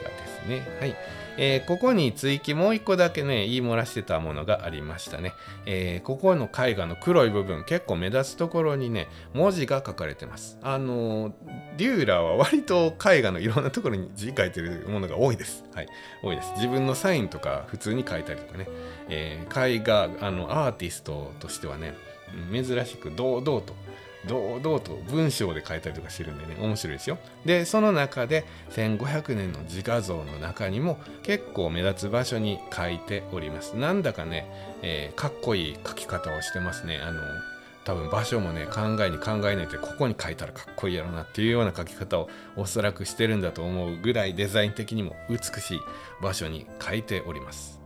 [0.45, 0.65] すね。
[0.79, 0.95] はい。
[1.37, 5.33] えー、ここに追記もう一個だけね、言い漏らしてたものがありましたね。
[5.65, 10.57] えー、ここの絵画の黒い部分、結構目立つところにね、文字が書かれてます。
[10.61, 11.33] あの
[11.77, 15.63] デューラーは割と絵画のいろんなところに字書いてるものが多いです。
[15.73, 15.87] はい。
[16.23, 16.51] 多いです。
[16.55, 18.67] 自分のサインとか普通に書いたりとかね、
[19.09, 21.95] えー、絵画、あの、アーティストとしてはね、
[22.51, 23.73] 珍しく堂々と
[24.27, 27.17] 堂々と文章で書いたりとかしてるんでね面白いですよ。
[27.45, 33.75] でその中で1500年の自画像の中にも結構目立つ場所に書いております。
[33.75, 34.45] なんだかね、
[34.81, 36.99] えー、かっこいい書き方をしてますね。
[37.03, 37.21] あの
[37.83, 45.79] 多分場所もね考えに考え抜いてここに書いたらかっこいいやろなっていうような書き方をおそらくしてるんだと思うぐらいデザイン的にも美しい
[46.21, 47.80] 場所に書いております。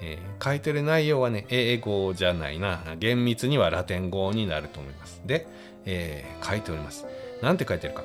[0.00, 5.22] えー、書いてる内容はね英語じゃないな厳密にはラテン語になると思います。
[5.26, 5.46] で、
[5.84, 7.06] えー、書いております。
[7.42, 8.04] なんて書いてるか。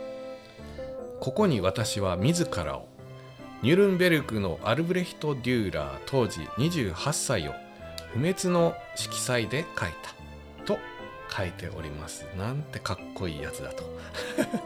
[1.19, 2.88] ここに私は自らを
[3.62, 7.53] ニュルンベルクのアルブレヒト・デューラー当時28歳を
[8.12, 9.89] 不滅の色彩で書い
[10.58, 10.77] たと
[11.29, 12.25] 書いております。
[12.38, 13.84] なんてかっこいいやつだと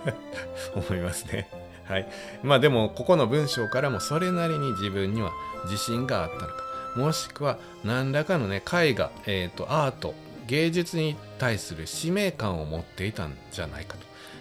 [0.76, 1.48] 思いますね。
[1.86, 2.08] はい。
[2.44, 5.32] まあでもここの文章からもそれなりに自分には
[5.66, 6.67] 自信があったのか
[6.98, 10.16] もしくは何らかのね絵画、えーと、アート
[10.48, 13.96] 芸術に対する使命感を持っていたんじゃないか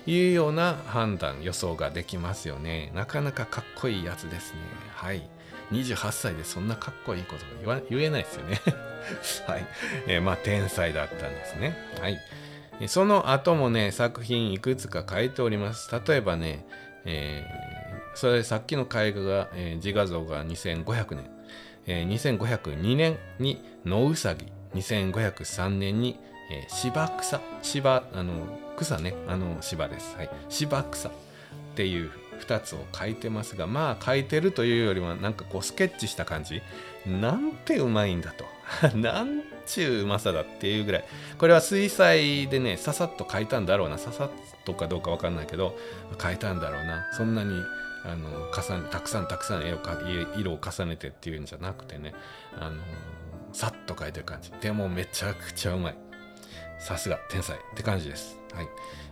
[0.04, 2.92] というような判断予想ができますよね。
[2.94, 4.60] なかなかかっこいいやつですね。
[4.94, 5.28] はい。
[5.72, 8.60] 28歳でそんなかっこいいことが言えないですよね。
[9.46, 9.66] はい、
[10.06, 11.76] えー、まあ天才だったんですね。
[12.00, 12.18] はい。
[12.88, 15.90] その後もね作品いくつか書いております。
[16.06, 16.64] 例えばね、
[17.04, 21.35] えー、それさっきの絵画が、えー、自画像が2500年。
[21.86, 26.18] えー、2502年に野うさぎ2503年に、
[26.50, 27.40] えー、芝草。
[27.62, 28.34] 芝あの
[28.76, 29.14] 草ね。
[29.26, 31.08] あの芝です、はい、芝草。
[31.08, 31.12] っ
[31.74, 36.62] ていう2つを書いてますがまあ書いてるというよりはなんかこうスケッチした感じ。
[37.06, 38.44] なんてうまいんだと。
[38.96, 41.04] なんちゅううまさだっていうぐらい。
[41.38, 43.98] これは水彩でねささっと書いたんだろうな。
[43.98, 44.30] ささっ
[44.64, 45.76] とかどうかわかんないけど
[46.20, 47.06] 書いたんだろうな。
[47.12, 47.62] そんなに
[48.06, 49.98] あの重ねたくさんたくさん絵をか
[50.36, 52.14] 色を重ねてっていうんじゃなくてね
[52.58, 52.76] あの
[53.52, 54.52] さっと描いてる感じ。
[54.60, 55.96] でもめちゃくちゃうまい。
[56.78, 57.56] さすが天才。
[57.56, 58.68] って感じです、はい。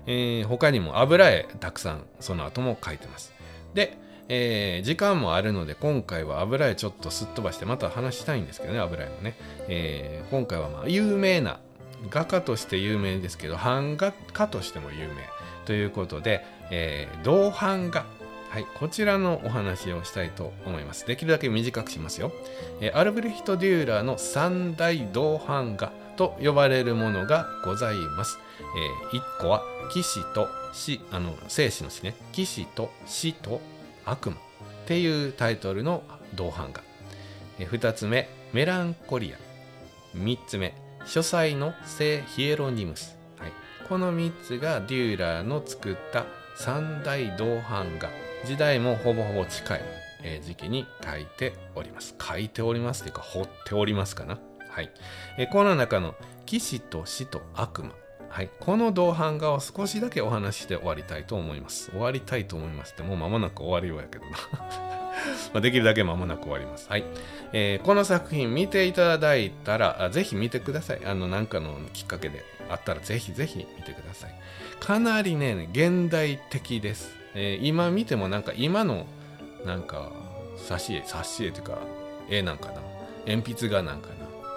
[0.06, 3.32] えー、他にも油絵たくさんその後も描いてます。
[3.72, 3.96] で、
[4.28, 9.34] えー、時間もあるので今回は油絵ちょっとすっ飛ばしてまた話したいんですけどね油絵もね、
[9.68, 11.58] えー、今回はまあ有名な
[12.10, 15.14] 画家として有名ですけど版画家としても有名。
[15.64, 18.04] ということで、えー、銅版画。
[18.54, 21.04] はい、こちらのお話をしたいと思います。
[21.08, 22.30] できるだけ短くしますよ。
[22.80, 28.38] えアルブレヒト・デューラーの三大銅版画と呼ばれるものがございます。
[29.12, 32.14] えー、1個は騎士と死、あの、生死の死ね。
[32.30, 33.60] 騎士と死と
[34.04, 34.38] 悪魔っ
[34.86, 36.04] ていうタイトルの
[36.36, 36.80] 銅版画。
[37.58, 40.16] えー、2つ目、メランコリア。
[40.16, 43.18] 3つ目、書斎の聖ヒエロニムス。
[43.36, 43.52] はい、
[43.88, 48.08] この3つがデューラーの作った三大銅版画
[48.44, 49.80] 時代もほぼほぼ近い、
[50.22, 52.14] え時期に書いております。
[52.20, 54.38] 書いておりますというか、彫っておりますかな。
[54.68, 54.90] はい。
[55.38, 57.92] えこの中の騎士と死と悪魔。
[58.28, 58.50] はい。
[58.60, 61.90] この銅版画を少しだけお話しして終わりたいと思います。
[61.90, 64.36] 終わりたいと思いますって、もう間もなく終わるようやけどな
[65.54, 66.88] まできるだけ間もなく終わります。
[66.90, 67.04] はい。
[67.52, 71.00] えー、この作品見ていただいたら、ぜひ見てください。
[71.06, 74.34] あの、なんかのきっかけであったら、ぜひぜひ見てください。
[74.80, 77.23] かなりね、現代的です。
[77.34, 79.06] えー、今見てもなんか今の
[79.64, 80.12] なんか
[80.56, 81.78] 挿絵挿絵というか
[82.30, 82.94] 絵なんかな。
[83.26, 84.14] 鉛筆画なんかな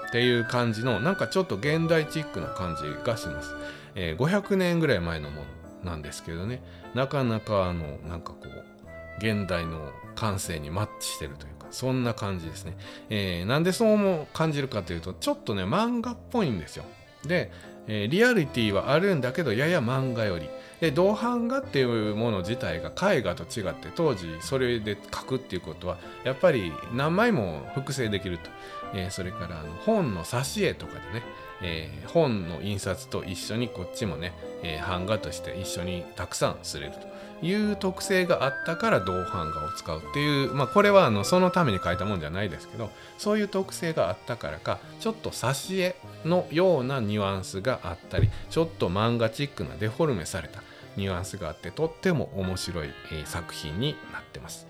[0.08, 3.54] っていう感じのなんかちょっと現代チックな感じがします、
[3.96, 5.42] えー、500年ぐらい前のも
[5.84, 6.62] のなんですけどね。
[6.94, 12.78] なかなかあのなんかこう現代の感性にマッチしてるというかそんな感じですね、
[13.10, 16.86] えー、なんでそうも感じるかというとちょっとね漫画っぽいんですよ。
[17.26, 17.52] で、
[17.88, 20.50] えー、リアリティはあるんだけどやや漫画より。
[20.80, 28.52] で銅版画っていうもの自体が絵画と違って当時それで描くっていうことはやっぱり何枚も複製できると、
[28.94, 31.24] えー、それからあの本の挿絵とかでね、
[31.64, 37.17] えー、本の印刷と一緒にこっちもね、え、版画として一緒にたくさんすれると。
[37.42, 45.96] いう特性があったから銅版画を使うっていうまあこれはあのそのために書いたもんじゃないですけどそういう特性があったからかちょっと挿絵
[46.26, 50.62] のようなニュアンスがあったりちょっと漫画チックなデフォルメされた
[50.98, 54.68] ニュアンスがあってとっても面白い、え、作品になってます。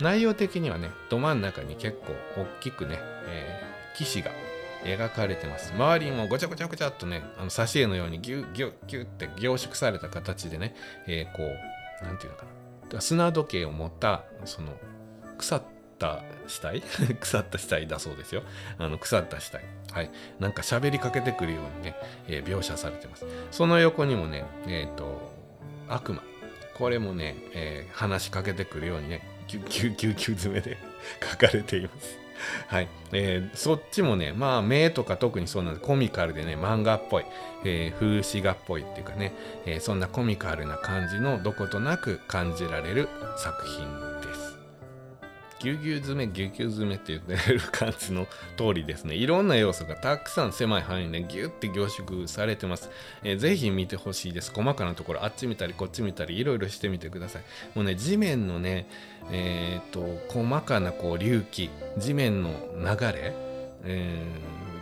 [0.00, 1.98] 内容的にはね、ど真ん中に結
[2.34, 2.98] 構大きくね、
[3.28, 4.30] えー、騎士が
[4.84, 5.72] 描かれてます。
[5.72, 10.74] 周りもごちゃごちゃごちゃっとね、あの挿絵のようにギュッギュッギュッって凝縮された形でね、
[11.06, 12.44] えー、こう、なんていうのか
[12.92, 13.00] な。
[13.00, 14.72] 砂時計を持った、その、
[15.38, 15.62] 腐っ
[15.98, 16.82] た死体？
[17.20, 18.42] 腐った死体だそうですよ。
[18.78, 19.64] あの、腐った死体。
[19.92, 20.10] はい。
[20.38, 21.96] なんか喋りかけてくるようにね、
[22.28, 23.26] えー、描写されてます。
[23.50, 25.36] その横にもね、えっ、ー、と、
[25.88, 26.22] 悪魔
[26.76, 30.76] これもね、えー、話しかけてくるようにねキュッキュッキュキュ詰めで
[31.32, 32.18] 書かれています
[32.68, 37.24] はい、えー、そっちもねまあ目とか特にそうなんでコミカルでね漫画っぽい、
[37.64, 39.32] えー、風刺画っぽいっていうかね、
[39.66, 44.15] えー、そんなコミカルな感じのどことなく感じられる作品。
[45.58, 48.26] ぎゅうぎゅう詰めぎゅうぎゅう詰めって言ってる感じの
[48.56, 49.14] 通りですね。
[49.14, 52.90] いろんな要素がたくさん狭い範囲でギュッて凝縮されてます、
[53.22, 54.52] えー、ぜひ見てほしいです。
[54.54, 57.42] 細かなところあっち見たりこっち見たりいろいろしてみてください。
[57.74, 58.88] もうね地面のね
[59.30, 63.34] えっ、と細かなこう隆起地面の流れ、
[63.84, 64.24] え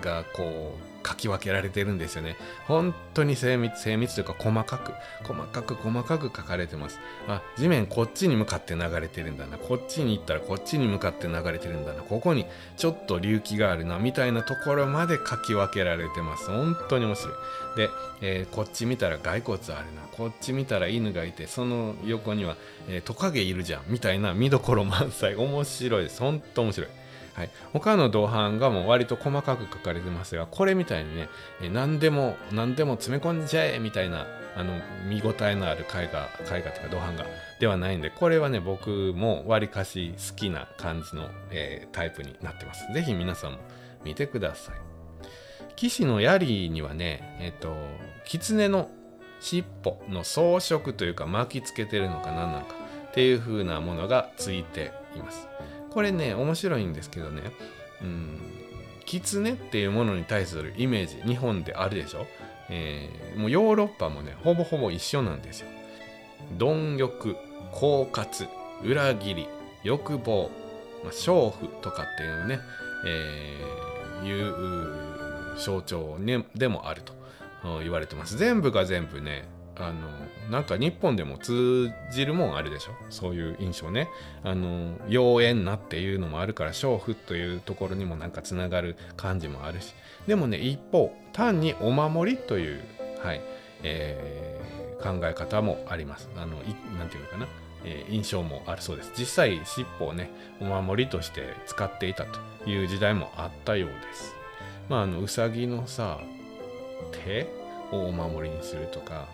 [0.00, 2.36] ー、がこう書き分けられてるんですよね。
[2.66, 4.92] 本当に精密、精密というか細かく、
[5.24, 6.98] 細かく細かく書かれてます。
[7.28, 9.58] あ、地面こっちに向かって流れてるんだな。
[9.58, 12.02] こっちに行ったらこっちに向かって流れてるんだな。
[12.02, 12.46] ここに
[12.76, 16.46] ちょっと隆起があるな、みたいなところまで書き分けられてます。
[16.46, 17.34] 本当に面白い。
[17.76, 17.90] で、
[18.22, 20.02] えー、こっち見たら骸骨あるな。
[20.12, 22.56] こっち見たら犬がいて、その横には、
[22.88, 23.82] えー、トカゲいるじゃん。
[23.88, 25.34] みたいな見どころ満載。
[25.34, 26.20] 面白いです。
[26.20, 26.90] 本当面白い。
[27.34, 31.28] はい、他の同伴がもう割と細かく書かれてますがこれみたいにね、
[31.60, 34.26] え何でも何でも詰め込んじゃえみたいな
[34.56, 37.26] あの見応えのある絵画絵画というか同伴が
[37.58, 42.86] ではないんでこれはね僕もわりかし好きな感じの、えー、タイプになってます。
[42.92, 43.58] 是非皆さんも
[44.04, 44.74] 見てください。
[45.74, 47.74] 騎士の槍にはねえっ、ー、と
[48.24, 48.90] 狐の
[49.40, 52.74] 尻尾の装飾というか巻きつけてるのか何なのか
[53.10, 55.48] っていう風なものがついています。
[55.94, 57.42] これね面白いんですけどね。
[58.02, 58.38] うん。
[59.06, 62.26] 狐っていうものに対するイメージ日本であるでしょ、
[62.70, 65.68] えー、もうヨーロッパもねほぼほぼ一緒なんですよ。
[66.58, 67.36] 貪欲
[67.72, 68.48] 狡猾
[68.82, 69.48] 裏切り
[69.82, 70.50] 欲望、
[71.02, 72.58] まあ、娼婦とかっていうね、
[73.06, 77.12] えー、いう象徴、ね、でもあると
[77.80, 78.36] 言われてます。
[78.36, 79.44] 全部が全部ね
[79.76, 80.08] あの
[80.50, 82.92] なんか日本でも通じるもんあるでしょ？
[83.10, 84.08] そういう印象ね。
[84.44, 89.94] あの妖艶なっていうのもあるから娼婦というところにもなんかつながる感じもあるし。
[90.26, 92.80] でもね一方単にお守りという
[93.22, 93.40] はい、
[93.82, 96.28] えー、考え方もあります。
[96.36, 96.56] あの
[96.98, 97.46] なんていうのかな？
[97.86, 99.12] えー、印象もあるそうです。
[99.18, 104.34] 実際尻尾をねお守りとして使っていたという時代もあったようです。
[104.88, 106.20] まああのうさぎのさ
[107.10, 107.46] 手
[107.92, 109.28] をお守りにするとか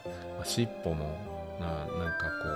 [0.45, 1.07] 尻尾も
[1.61, 2.49] ななんかこ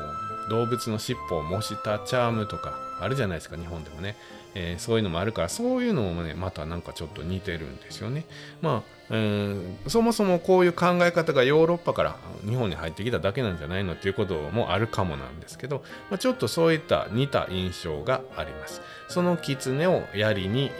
[0.49, 4.17] う動物の尻尾を模したチャームとかあるじゃないですか日本でもね、
[4.55, 8.25] えー、そういうのもあるからそういうのもねまたなんかちょっと似てるんですよね。
[8.63, 18.81] まあうん、そもそもこういう考え方がヨーロッパから日本に入ってきただけなんじゃないのっていうこともあるかもなんですけど、まあ、ちょっとそういった似た印象があります。
[19.09, 20.71] その狐を槍に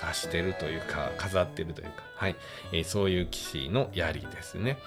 [0.00, 2.36] 刺してるというか飾ってるというか、はい。
[2.72, 4.78] えー、そういう騎士の槍ですね、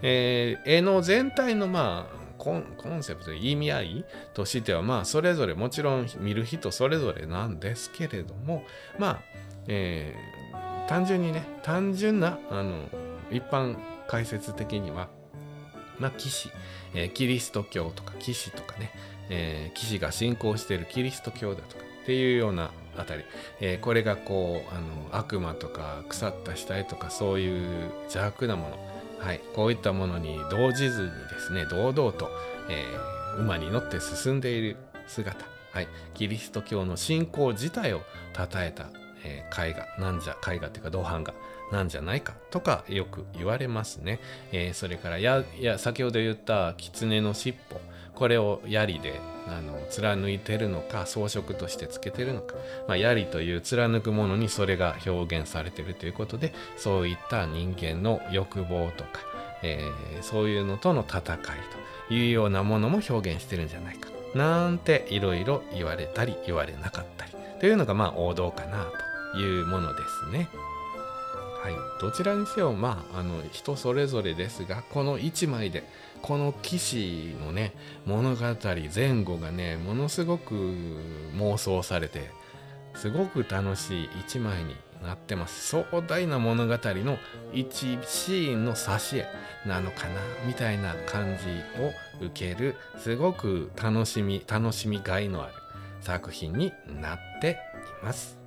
[0.00, 4.04] えー、絵の全体のまあコンセプト意味合い？
[4.32, 8.64] としてはまあそれぞれもちろん見る人それぞれなんですけれども
[8.98, 9.20] まあ、
[9.66, 12.84] えー、単純にね単純なあの
[13.30, 13.76] 一般
[14.06, 15.08] 解説的には
[15.98, 16.50] まあ騎士、
[16.94, 18.92] えー、キリスト教とか騎士とかね、
[19.28, 23.24] えー、騎士が信仰しているキリスト教だとかっていうようなあたり、
[23.60, 28.97] えー、これがこうあの悪魔とか腐った死体とかそういう邪悪なもの。
[29.18, 32.30] はい、こういったものに動じずにですね堂々と、
[32.68, 38.00] えー、馬に乗って進んでいる姿、はい、キリスト教の信仰自体を
[38.36, 38.90] 称えた、
[39.24, 41.34] えー、絵画なんじゃ絵画というか銅版画
[41.72, 44.20] なんじゃないかとかよく言われますね、
[44.52, 47.98] えー、それからやや先ほど言った狐の尻尾。
[48.18, 52.56] これを槍であの貫いてるのか装飾としてつけてるのか、
[52.88, 59.20] まあ、槍という貫くものにそれが表現されてるということでそういった人間の欲望とか、
[59.62, 61.38] えー、そういうのとの戦い
[62.08, 64.10] というようなものも表現してるんじゃないか。
[64.34, 68.86] なんていろいろ言われたり言われなかったりというのがまあ王道かな
[69.32, 70.48] というものですね。
[71.62, 75.84] はい、どちらにせよまああの人それぞれですがこの1枚で
[76.22, 77.74] この騎士のね
[78.06, 78.44] 物語
[78.94, 80.54] 前後がねものすごく
[81.34, 82.30] 妄想されて
[82.94, 85.68] すごく楽しい一枚になってます。
[85.68, 87.18] 壮大な物語の
[87.52, 89.26] 一シーンの挿絵
[89.68, 91.44] なのかなみたいな感じ
[91.80, 95.52] を受けるすごく楽しみ楽しみがいのある
[96.00, 97.58] 作品になって
[98.02, 98.37] います。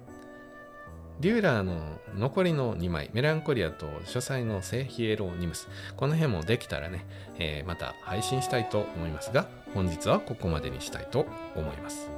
[1.19, 1.77] デューラーの
[2.17, 5.67] 残りの2枚、メランコリアと書斎の聖ヒエロニムス。
[5.97, 7.05] この辺もできたらね、
[7.37, 12.09] えー、また配信したいと思いますが、本日はここまでにしたいと思います。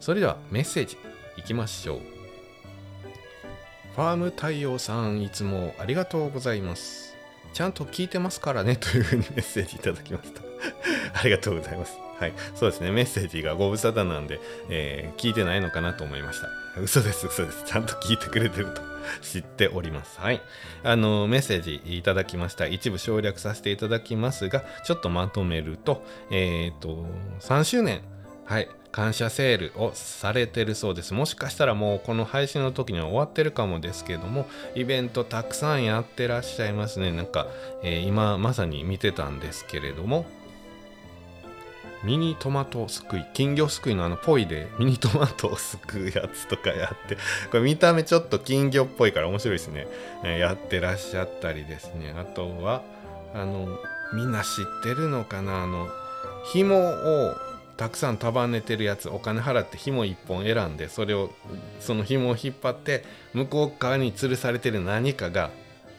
[0.00, 0.96] それではメッセージ
[1.36, 2.00] いきましょう。
[3.94, 7.16] ファーム太陽さん、いつもありがとうございます。
[7.52, 10.42] ちゃんと聞いてますからねというふうにメッセージいただきました。
[11.18, 12.07] ありがとうございます。
[12.18, 12.32] はい。
[12.54, 12.90] そうですね。
[12.90, 16.48] メッセージがご無沙汰なんで、えー、聞いてないのかなと思いました。
[16.80, 17.64] 嘘です、嘘です。
[17.64, 18.82] ちゃんと聞いてくれてると
[19.22, 20.20] 知っております。
[20.20, 20.40] はい。
[20.82, 22.66] あの、メッセージいただきました。
[22.66, 27.06] 一部省略させていただきますが、ちょっとまとめると、えっ、ー、と、
[27.40, 28.02] 3周年、
[28.44, 28.68] はい。
[28.90, 37.46] 感謝セールをされてるそうですもしかしたらもうこの配信の時には終わってるかもですけどもイベントたくさんやってらっしゃいますねなんか、
[37.82, 40.24] えー、今まさに見てたんですけれども
[42.04, 47.16] ミニトマトすくい金魚すくいのあのポイでミニトマトをすくうやつとかやって
[47.50, 49.86] これ見た目ちょっと金魚っぽいから面白いですね、
[50.24, 52.14] えー、やってらっしゃったりですね。
[52.16, 52.82] あとは
[53.34, 53.68] あの
[54.14, 55.64] みんな知ってるのかな？
[55.64, 55.88] あの
[56.52, 57.36] 紐を
[57.76, 61.30] たくさん束ねてるやつお金払って紐1本選んでそれを
[61.78, 65.50] その紐を引っ張って向こう側に吊るされてる何かが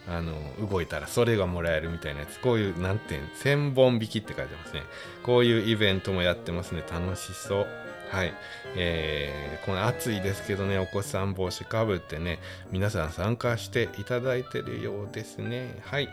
[0.09, 0.33] あの
[0.67, 2.39] 動いたらそれがもらえるみたいなやつ。
[2.39, 4.83] こういう何ていう1000本引きって書いてますね。
[5.23, 6.83] こういうイベントもやってますね。
[6.89, 7.67] 楽しそう。
[8.09, 8.33] はい。
[8.75, 10.79] えー、この暑いですけどね。
[10.79, 12.39] お子さん帽子かぶってね。
[12.71, 15.79] 皆さん参加していただいてるようですね。
[15.83, 16.09] はい。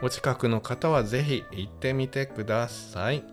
[0.00, 3.24] お近くの方は是非行ってみてください。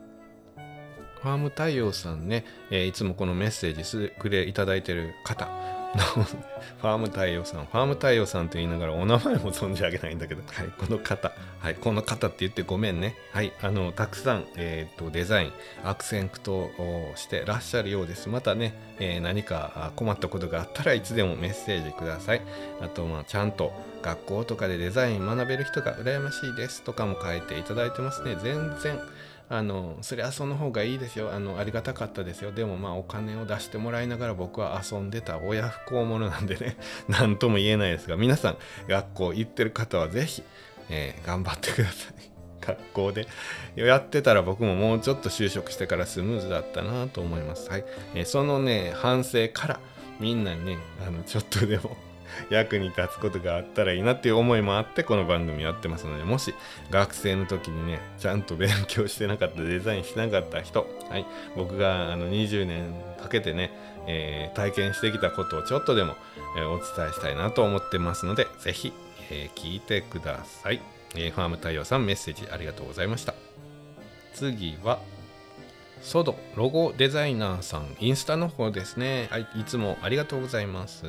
[1.21, 5.80] ファーム太陽さんね、えー、いつもこのメッセージすくれいただいてる方。
[6.81, 13.15] ファーム太陽さん、ファーム太陽さんと言いながらお名前も存じ上げないんだけど、はい、この方、はい、この方って言ってごめんね。
[13.33, 18.29] はい、あの、たくさん、えっ、ー、と、デザイン、アクセントをしてらっしゃるようです。
[18.29, 22.41] またね、えー、何か困ったことがあったらいつでもメッセージください。
[22.81, 28.37] あと、まあ、ちゃんと学校とかでデザイン学べる人が羨ましいですとかも書いていただいてますね。
[28.41, 28.99] 全然、
[29.51, 31.33] あのそれはその方がいいですよ。
[31.33, 32.53] あのありがたかったですよ。
[32.53, 36.77] でもまあお金を出してもらいながら僕は遊んでた親不孝者なんでね。
[37.09, 40.43] 何とも言えないですが皆さん学校行ってる方は是非、
[40.89, 42.13] えー、頑張ってください。
[42.65, 43.27] 学校で。
[43.75, 47.83] やってたら僕ももうちょっと就職してからスムーズだったなと思います、はい。
[48.15, 49.79] え、そのね反省から
[50.21, 51.97] みんなにねあのちょっとでも
[52.49, 56.53] 役に立つことがあったらいいなっていう思いもあってこの番組やってますのでもし
[56.89, 61.25] 学生の時にねちゃんと勉強してなかったデザインしなかった人、はい、
[61.55, 63.71] 僕があの20年かけてね、
[64.07, 66.15] えー、体験してきたことをちょっとでも、
[66.57, 68.93] えー、お伝えしたいなと思ってますので是非、
[69.29, 70.81] えー、聞いてください、
[71.15, 73.33] え、ファーム太陽さんメッセージありがとうございました。
[74.33, 74.99] 次は
[76.01, 81.05] ソドロゴデザイナーさんインスタの方ですね、はい、いつもありがとうございます。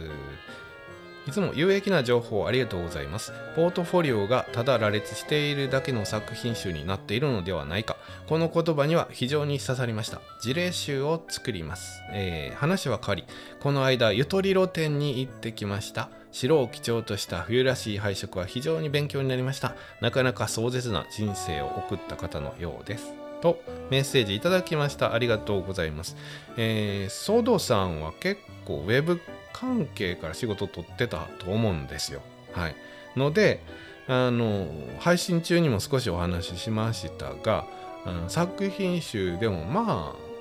[1.27, 3.33] いつも有益な情報ありがとうございます。
[3.55, 7.97] ポートフォリオがただ羅列しているだけの作品集になっているのではないか。
[8.27, 10.21] この言葉には非常に刺さりました。
[10.41, 12.03] 事例集を作ります。
[12.13, 13.25] えー、話は変わり、
[13.61, 16.11] この間、ゆとり露店に行ってきました。
[16.33, 19.77] 白を基調とした冬らしい配色は非常に勉強になりました。
[20.01, 23.15] なかなか壮絶な人生を送った方のようです。
[23.43, 23.61] と
[23.91, 25.13] メッセージいただきました。
[25.13, 26.17] ありがとうございます。
[26.57, 29.21] えー、ソドさんは結構ウェブ
[29.53, 32.21] 関係から仕事を取ってたと思うんですよ。
[32.53, 32.77] はい、
[33.17, 33.63] ので
[34.09, 34.67] あの
[34.99, 37.67] 配信中にも少しお話ししましたが、
[38.07, 40.33] うん、作品集でもまあ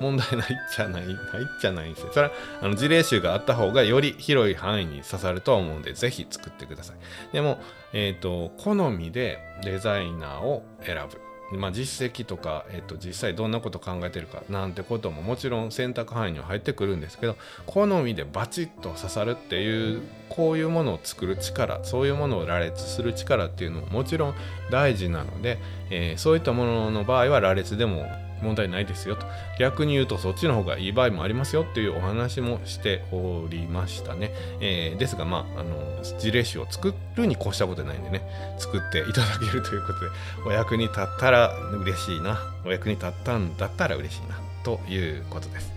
[0.00, 1.16] 問題ないっちゃないないっ
[1.60, 2.12] ちゃないんですよ。
[2.12, 6.96] それはあの事例集があった方がより広い範囲に刺さるとは思うんで、ぜひ作ってください。
[7.32, 7.60] でも、
[7.92, 11.31] えっ、ー、と、好みでデザイナーを選ぶ。
[11.56, 17.36] まあ、実績とか、えっと、実際どんなこと考えてるかなんてことももちろん選択範囲には入ってくるんですけど
[17.66, 24.34] 好みでバチッと刺さるっていうこういうものを作る力そういうものを羅列する力っていうのももちろん
[24.70, 25.58] 大事なので、
[25.90, 28.06] えー、そういったものの場合は羅列でも
[28.42, 29.26] 問題ないですよと。
[29.58, 38.22] 逆に言うとそっちの方がいい場合もありますよっていうお話もしておりましたね、えー、ですがまああの事例集を作るに越したことないんでね
[38.58, 40.06] 作っていただけるということで
[40.46, 42.38] お役に立ったら嬉しいな。
[42.64, 45.72] お役に立ったんだったら嬉しいなということです。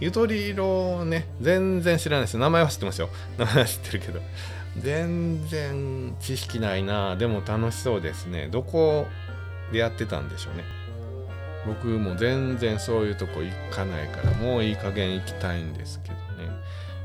[0.00, 2.38] ゆとり色ね全然知らないです。
[2.38, 3.08] 名前は知ってますよ。
[3.38, 4.20] 名前は知ってるけど。
[4.78, 7.16] 全然知識ないな。
[7.16, 8.48] でも楽しそうですね。
[8.50, 9.06] どこ
[9.70, 10.64] でやってたんでしょうね。
[11.66, 16.22] 僕も全然そういうとこ行かないからもういい加減行きたいんですけどね。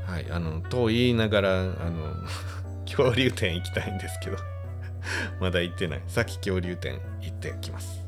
[0.06, 2.14] はいあのと言いながらあの
[2.86, 4.38] 恐竜店行きたいんですけど。
[5.40, 6.02] まだ行ってない。
[6.06, 8.04] さっき恐竜店行ってきます。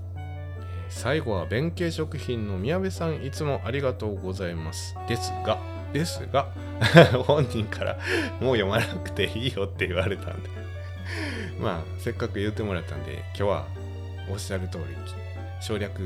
[0.88, 4.96] 最後は弁慶食品の宮部さんいつもありがとうございます。
[5.08, 5.58] ですが
[5.92, 6.48] ですが
[7.26, 7.98] 本人から
[8.40, 10.50] もう読まなくていいよって言われたんで。
[11.60, 13.66] まあせっかく言ってもらったんで今日は
[14.30, 14.84] おっしゃる通り
[15.60, 16.00] 省略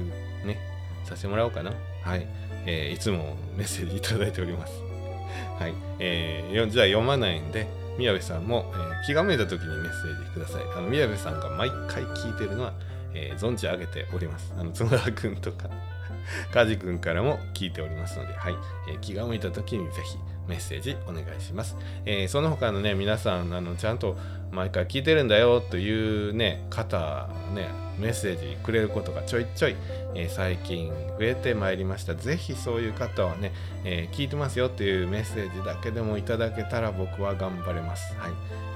[0.45, 0.59] ね、
[1.05, 1.73] させてもらおうかな。
[2.03, 2.27] はい。
[2.67, 4.73] えー、いつもメッセージいただいております。
[5.59, 5.75] はい。
[5.99, 7.67] えー、じゃあ読まないんで、
[7.99, 10.63] 宮部さんも、えー、気が向いた時にメッセージください。
[10.77, 12.73] あの、宮部さんが毎回聞いてるのは、
[13.15, 14.53] えー、存じ上げております。
[14.59, 15.69] あの、角田君とか
[16.53, 18.55] カジ君からも聞いておりますので、はい
[18.89, 20.19] えー、気が向いた時にぜひ
[20.49, 21.77] メッセージお願いします。
[22.05, 24.17] えー、その他のね、皆さん、あのちゃんと
[24.55, 29.77] 毎回聞いてるんだよというね、方、ね、メッセージくれることがちょいちょい、
[30.15, 32.15] えー、最近増えてまいりました。
[32.15, 33.53] ぜひそういう方はね、
[33.85, 38.15] えー、聞いてますよっていうメッセージだけでもいただけたら僕は頑張れます。
[38.17, 38.33] はい。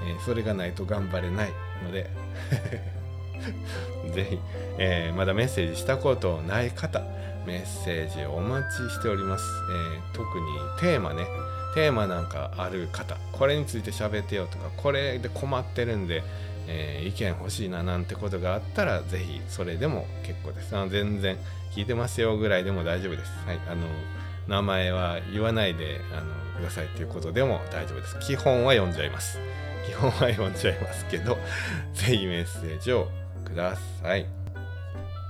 [0.09, 1.49] えー、それがないと頑張れない
[1.83, 2.09] ので
[4.13, 4.39] ぜひ、
[4.77, 7.01] え、まだメッセージしたことない方、
[7.45, 9.43] メッセージをお待ちしております。
[9.95, 10.45] え、特に
[10.79, 11.25] テーマね、
[11.73, 16.23] テーマなんかある方、これについて喋ってよとか、これで困ってるんで、
[16.67, 20.75] えー、意見欲しいななんてことがあったら、ぜひそれでも結構です。
[20.75, 21.37] あの全然
[21.75, 23.31] 聞いてますよぐらいでも大丈夫です。
[23.45, 23.59] はい。
[23.67, 23.87] あの、
[24.47, 28.19] 名前は言わないであのくださいっていうことでも大丈夫です。
[28.19, 29.39] 基本は読んじゃいます。
[29.85, 31.37] 基本は読んじゃいますけど、
[31.93, 33.09] ぜひメッセージを
[33.45, 34.25] ください。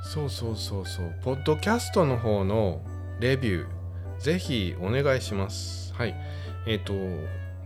[0.04, 1.14] そうそうそうそう。
[1.22, 2.82] ポッドキャストの方の
[3.20, 3.68] レビュー、
[4.20, 5.94] ぜひお願いします。
[5.94, 6.16] はい。
[6.66, 6.94] えっ、ー、と、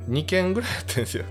[0.10, 1.26] 2件ぐらいだったんですよ。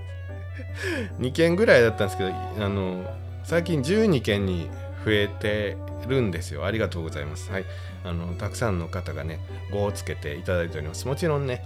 [1.19, 3.05] 2件ぐらいだったんですけど、あの、
[3.43, 4.69] 最近12件に
[5.05, 6.65] 増えてるんですよ。
[6.65, 7.51] ありがとうございます。
[7.51, 7.65] はい。
[8.03, 9.39] あの、たくさんの方がね、
[9.71, 11.07] 5をつけていただいております。
[11.07, 11.63] もちろんね、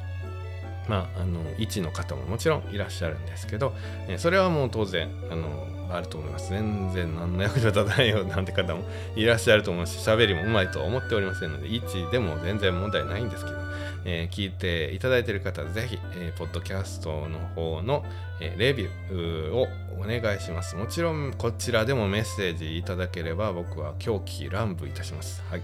[0.87, 3.73] まあ、あの1の方ももちろんいらっしゃるんですけど、
[4.17, 6.49] それはもう当然あのあると思います。
[6.49, 8.83] 全然何の役に立たないよなんて方も
[9.15, 13.57] いらっしゃると思うし喋りもうまいとは思っておりませんので1でも全然問題ないんですけど、
[14.05, 18.05] えー、聞いていただいている方ぜひ、えー、ポッドキャストの方の、
[18.41, 19.67] えー、レビューを
[19.99, 20.75] お願いします。
[20.75, 25.43] もちろんこちらでもメッセージいただければ僕は狂気乱舞いたします。
[25.49, 25.61] はい、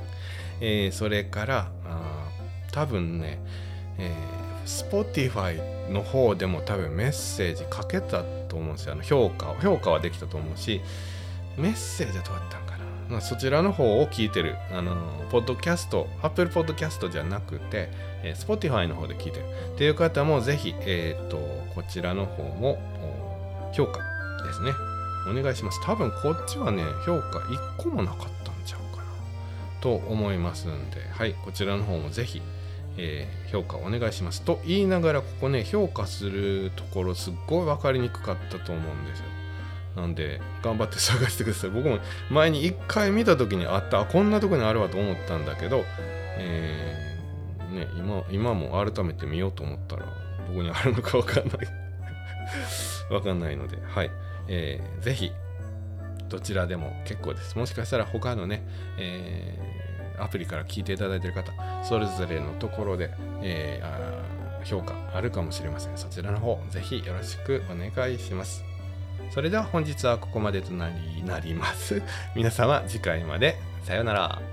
[0.60, 2.30] えー、それからあ
[2.72, 3.40] 多分ね、
[3.98, 5.60] えー Spotify
[5.90, 8.94] の方でも多分メッセージかけたと思うんですよ。
[8.94, 9.56] あの評価を。
[9.56, 10.82] 評価はできたと思うし、
[11.58, 12.84] メッセージはどうやったんかな。
[13.10, 14.96] まあ、そちらの方を聞いてる、あの、
[15.32, 17.90] ポッドキャスト、Apple Podcast じゃなくて、
[18.24, 21.38] えー、Spotify の方で聞いてるっていう方もぜひ、えっ、ー、と、
[21.74, 22.78] こちらの方も
[23.74, 24.00] 評価
[24.46, 24.72] ですね。
[25.30, 25.82] お願いします。
[25.84, 29.10] 多分こっちはね、評価1個もなかったんちゃうかな
[29.82, 32.42] と思いますんで、はい、こちらの方もぜひ
[32.98, 39.26] えー、評価お願いしますと言いながらここね評価するところすっごい分かりにくかったと思うんですよ。
[39.96, 41.70] なんで頑張って探してください。
[41.70, 45.86] 僕も前に1回見た時にあったこんなとこにあるわと思ったんだけど、
[46.38, 50.06] えー、ね、今今も改めて見ようと思ったら
[50.48, 51.58] どこにあるのか分かんない。
[53.10, 54.12] 分かんないのではい、
[54.48, 55.32] えー、ぜひ
[56.30, 57.58] どちらでも結構です。
[57.58, 58.66] もしかしたら他のね、
[58.98, 59.73] えー
[60.20, 61.52] アプリから聞いていただいている方、
[61.84, 63.12] それぞれのところで、
[63.42, 65.98] えー、評価あるかもしれません。
[65.98, 68.64] そちらの方、ぜひよろしくお願いします。
[69.32, 72.02] それでは本日はここまでとなりなります。
[72.36, 74.53] 皆様次回までさようなら。